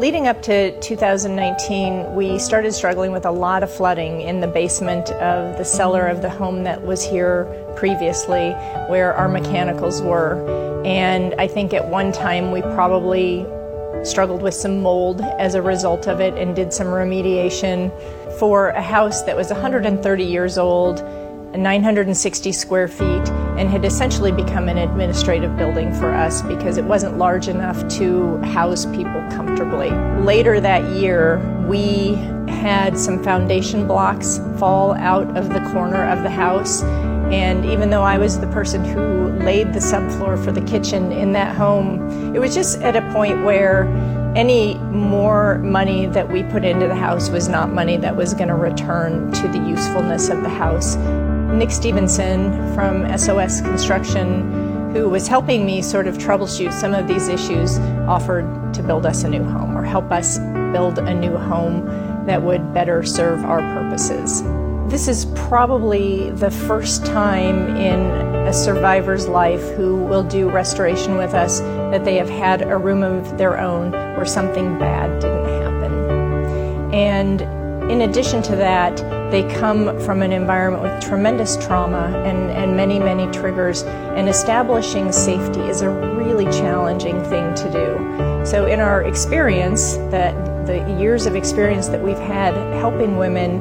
Leading 0.00 0.26
up 0.26 0.42
to 0.42 0.76
2019, 0.80 2.16
we 2.16 2.40
started 2.40 2.72
struggling 2.72 3.12
with 3.12 3.24
a 3.24 3.30
lot 3.30 3.62
of 3.62 3.72
flooding 3.72 4.22
in 4.22 4.40
the 4.40 4.48
basement 4.48 5.12
of 5.12 5.58
the 5.58 5.64
cellar 5.64 6.08
of 6.08 6.22
the 6.22 6.30
home 6.30 6.64
that 6.64 6.84
was 6.84 7.04
here 7.04 7.44
previously, 7.76 8.50
where 8.88 9.14
our 9.14 9.28
mechanicals 9.28 10.02
were. 10.02 10.82
And 10.84 11.34
I 11.34 11.46
think 11.46 11.72
at 11.72 11.86
one 11.86 12.10
time 12.10 12.50
we 12.50 12.62
probably 12.62 13.46
struggled 14.04 14.42
with 14.42 14.54
some 14.54 14.82
mold 14.82 15.20
as 15.20 15.54
a 15.54 15.62
result 15.62 16.08
of 16.08 16.20
it 16.20 16.34
and 16.34 16.56
did 16.56 16.72
some 16.72 16.86
remediation 16.86 17.90
for 18.38 18.68
a 18.70 18.82
house 18.82 19.22
that 19.22 19.36
was 19.36 19.50
130 19.50 20.24
years 20.24 20.58
old, 20.58 21.02
960 21.54 22.52
square 22.52 22.88
feet, 22.88 23.28
and 23.58 23.68
had 23.68 23.84
essentially 23.84 24.32
become 24.32 24.68
an 24.68 24.78
administrative 24.78 25.56
building 25.56 25.92
for 25.94 26.12
us 26.12 26.40
because 26.42 26.76
it 26.76 26.84
wasn't 26.84 27.18
large 27.18 27.48
enough 27.48 27.86
to 27.88 28.38
house 28.38 28.86
people 28.86 29.20
comfortably. 29.30 29.90
Later 30.22 30.60
that 30.60 30.82
year, 30.92 31.38
we 31.66 32.14
had 32.48 32.98
some 32.98 33.22
foundation 33.22 33.86
blocks 33.86 34.38
fall 34.58 34.94
out 34.94 35.36
of 35.36 35.48
the 35.50 35.60
corner 35.72 36.08
of 36.08 36.22
the 36.22 36.30
house 36.30 36.82
and 37.30 37.64
even 37.64 37.90
though 37.90 38.02
I 38.02 38.18
was 38.18 38.40
the 38.40 38.48
person 38.48 38.84
who 38.84 39.28
laid 39.44 39.72
the 39.72 39.78
subfloor 39.78 40.42
for 40.44 40.50
the 40.50 40.60
kitchen 40.62 41.12
in 41.12 41.32
that 41.32 41.54
home, 41.54 42.34
it 42.34 42.40
was 42.40 42.54
just 42.54 42.80
at 42.82 42.96
a 42.96 43.12
point 43.12 43.44
where 43.44 43.84
any 44.36 44.74
more 44.74 45.58
money 45.58 46.06
that 46.06 46.30
we 46.30 46.42
put 46.44 46.64
into 46.64 46.86
the 46.86 46.94
house 46.94 47.30
was 47.30 47.48
not 47.48 47.72
money 47.72 47.96
that 47.96 48.16
was 48.16 48.34
going 48.34 48.48
to 48.48 48.54
return 48.54 49.30
to 49.32 49.48
the 49.48 49.58
usefulness 49.58 50.28
of 50.28 50.42
the 50.42 50.48
house. 50.48 50.96
Nick 51.54 51.70
Stevenson 51.70 52.52
from 52.74 53.06
SOS 53.18 53.60
Construction, 53.60 54.92
who 54.92 55.08
was 55.08 55.26
helping 55.26 55.64
me 55.64 55.82
sort 55.82 56.06
of 56.06 56.18
troubleshoot 56.18 56.72
some 56.72 56.94
of 56.94 57.08
these 57.08 57.28
issues, 57.28 57.78
offered 58.08 58.44
to 58.74 58.82
build 58.82 59.06
us 59.06 59.24
a 59.24 59.28
new 59.28 59.44
home 59.44 59.76
or 59.76 59.84
help 59.84 60.10
us 60.10 60.38
build 60.72 60.98
a 60.98 61.14
new 61.14 61.36
home 61.36 61.86
that 62.26 62.42
would 62.42 62.72
better 62.72 63.02
serve 63.02 63.44
our 63.44 63.60
purposes. 63.74 64.42
This 64.88 65.08
is 65.08 65.26
probably 65.34 66.30
the 66.30 66.50
first 66.50 67.04
time 67.06 67.76
in 67.76 68.00
a 68.46 68.52
survivor's 68.52 69.28
life 69.28 69.62
who 69.76 69.96
will 69.96 70.24
do 70.24 70.48
restoration 70.48 71.16
with 71.16 71.34
us 71.34 71.60
that 71.60 72.04
they 72.04 72.16
have 72.16 72.28
had 72.28 72.62
a 72.62 72.76
room 72.76 73.02
of 73.02 73.38
their 73.38 73.60
own 73.60 73.92
where 73.92 74.26
something 74.26 74.78
bad 74.78 75.20
didn't 75.20 75.44
happen. 75.62 76.92
And 76.92 77.42
in 77.90 78.02
addition 78.02 78.42
to 78.42 78.56
that, 78.56 78.96
they 79.30 79.42
come 79.54 79.98
from 80.00 80.22
an 80.22 80.32
environment 80.32 80.82
with 80.82 81.02
tremendous 81.02 81.56
trauma 81.56 82.06
and, 82.24 82.50
and 82.50 82.76
many, 82.76 82.98
many 82.98 83.30
triggers, 83.32 83.82
and 83.82 84.28
establishing 84.28 85.12
safety 85.12 85.60
is 85.60 85.82
a 85.82 85.90
really 85.90 86.44
challenging 86.46 87.22
thing 87.24 87.54
to 87.54 87.70
do. 87.70 88.46
So, 88.46 88.66
in 88.66 88.80
our 88.80 89.02
experience, 89.02 89.96
that 90.10 90.34
the 90.66 90.78
years 91.00 91.26
of 91.26 91.34
experience 91.34 91.88
that 91.88 92.02
we've 92.02 92.18
had 92.18 92.54
helping 92.74 93.16
women 93.16 93.60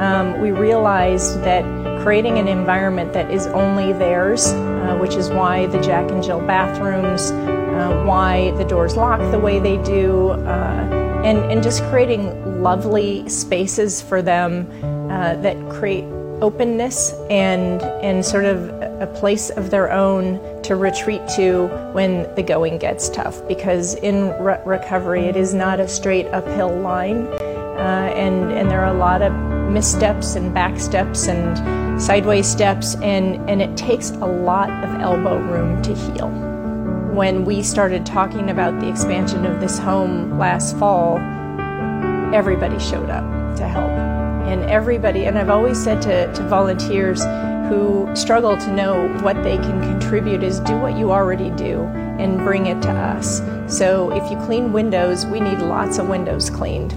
um, 0.00 0.40
we 0.40 0.50
realized 0.50 1.42
that 1.44 1.62
creating 2.02 2.38
an 2.38 2.48
environment 2.48 3.12
that 3.12 3.30
is 3.30 3.46
only 3.48 3.92
theirs, 3.92 4.52
uh, 4.52 4.96
which 4.98 5.14
is 5.14 5.28
why 5.28 5.66
the 5.66 5.80
Jack 5.80 6.10
and 6.10 6.22
Jill 6.22 6.40
bathrooms, 6.40 7.30
uh, 7.30 8.02
why 8.06 8.50
the 8.52 8.64
doors 8.64 8.96
lock 8.96 9.20
the 9.30 9.38
way 9.38 9.58
they 9.58 9.76
do, 9.82 10.30
uh, 10.30 11.22
and, 11.22 11.38
and 11.52 11.62
just 11.62 11.82
creating 11.84 12.62
lovely 12.62 13.28
spaces 13.28 14.00
for 14.00 14.22
them 14.22 14.66
uh, 15.10 15.34
that 15.36 15.56
create 15.68 16.04
openness 16.40 17.12
and, 17.28 17.82
and 18.02 18.24
sort 18.24 18.46
of 18.46 18.70
a 19.02 19.06
place 19.06 19.50
of 19.50 19.70
their 19.70 19.92
own 19.92 20.40
to 20.62 20.76
retreat 20.76 21.20
to 21.28 21.66
when 21.92 22.22
the 22.36 22.42
going 22.42 22.78
gets 22.78 23.10
tough. 23.10 23.46
Because 23.46 23.96
in 23.96 24.30
re- 24.42 24.60
recovery, 24.64 25.26
it 25.26 25.36
is 25.36 25.52
not 25.52 25.78
a 25.78 25.86
straight 25.86 26.26
uphill 26.28 26.74
line, 26.74 27.26
uh, 27.26 28.14
and, 28.16 28.50
and 28.50 28.70
there 28.70 28.82
are 28.82 28.94
a 28.94 28.98
lot 28.98 29.20
of 29.20 29.49
missteps 29.72 30.34
and 30.34 30.52
back 30.52 30.78
steps 30.78 31.28
and 31.28 32.00
sideways 32.00 32.46
steps, 32.46 32.94
and, 32.96 33.36
and 33.48 33.60
it 33.60 33.76
takes 33.76 34.10
a 34.10 34.26
lot 34.26 34.70
of 34.84 35.00
elbow 35.00 35.38
room 35.38 35.80
to 35.82 35.94
heal. 35.94 36.28
When 37.14 37.44
we 37.44 37.62
started 37.62 38.06
talking 38.06 38.50
about 38.50 38.80
the 38.80 38.88
expansion 38.88 39.44
of 39.44 39.60
this 39.60 39.78
home 39.78 40.38
last 40.38 40.76
fall, 40.78 41.18
everybody 42.34 42.78
showed 42.78 43.10
up 43.10 43.56
to 43.56 43.68
help. 43.68 43.90
And 44.48 44.62
everybody, 44.64 45.26
and 45.26 45.38
I've 45.38 45.50
always 45.50 45.82
said 45.82 46.00
to, 46.02 46.32
to 46.32 46.42
volunteers 46.48 47.22
who 47.68 48.08
struggle 48.16 48.56
to 48.56 48.72
know 48.72 49.08
what 49.22 49.42
they 49.42 49.56
can 49.56 49.80
contribute, 49.80 50.42
is 50.42 50.60
do 50.60 50.76
what 50.78 50.96
you 50.96 51.12
already 51.12 51.50
do 51.50 51.82
and 52.18 52.38
bring 52.38 52.66
it 52.66 52.80
to 52.82 52.90
us. 52.90 53.40
So 53.66 54.10
if 54.10 54.28
you 54.30 54.36
clean 54.46 54.72
windows, 54.72 55.26
we 55.26 55.40
need 55.40 55.58
lots 55.58 55.98
of 55.98 56.08
windows 56.08 56.50
cleaned. 56.50 56.92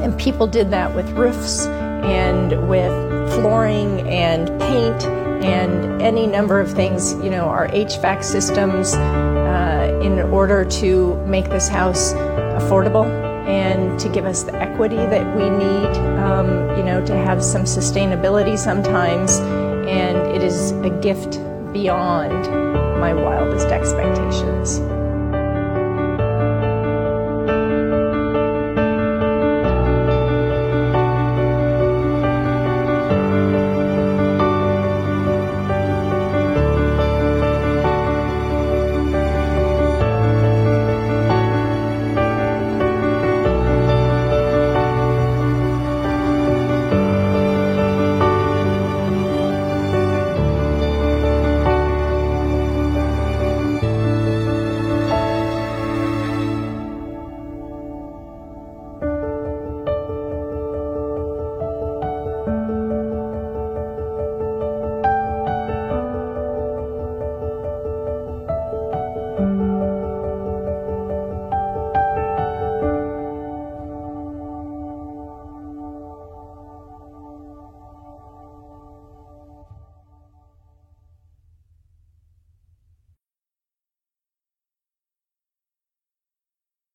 And 0.00 0.18
people 0.18 0.46
did 0.46 0.70
that 0.70 0.94
with 0.94 1.10
roofs 1.10 1.66
and 2.04 2.68
with 2.68 2.92
flooring 3.34 4.08
and 4.08 4.48
paint 4.60 5.04
and 5.44 6.02
any 6.02 6.26
number 6.26 6.60
of 6.60 6.70
things, 6.70 7.14
you 7.14 7.30
know, 7.30 7.44
our 7.44 7.68
HVAC 7.68 8.22
systems 8.22 8.94
uh, 8.94 10.00
in 10.02 10.20
order 10.20 10.64
to 10.64 11.16
make 11.26 11.48
this 11.48 11.68
house 11.68 12.12
affordable 12.12 13.06
and 13.48 13.98
to 13.98 14.08
give 14.08 14.26
us 14.26 14.42
the 14.42 14.54
equity 14.54 14.96
that 14.96 15.36
we 15.36 15.48
need, 15.48 15.96
um, 16.18 16.76
you 16.76 16.84
know, 16.84 17.04
to 17.06 17.14
have 17.14 17.42
some 17.42 17.62
sustainability 17.62 18.58
sometimes. 18.58 19.38
And 19.38 20.18
it 20.36 20.42
is 20.42 20.72
a 20.72 20.90
gift 21.00 21.40
beyond 21.72 22.46
my 23.00 23.14
wildest 23.14 23.68
expectations. 23.68 24.80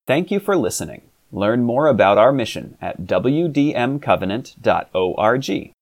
Thank 0.07 0.31
you 0.31 0.39
for 0.39 0.55
listening. 0.55 1.01
Learn 1.31 1.63
more 1.63 1.87
about 1.87 2.19
our 2.19 2.31
mission 2.31 2.77
at 2.79 3.01
wdmcovenant.org. 3.01 5.74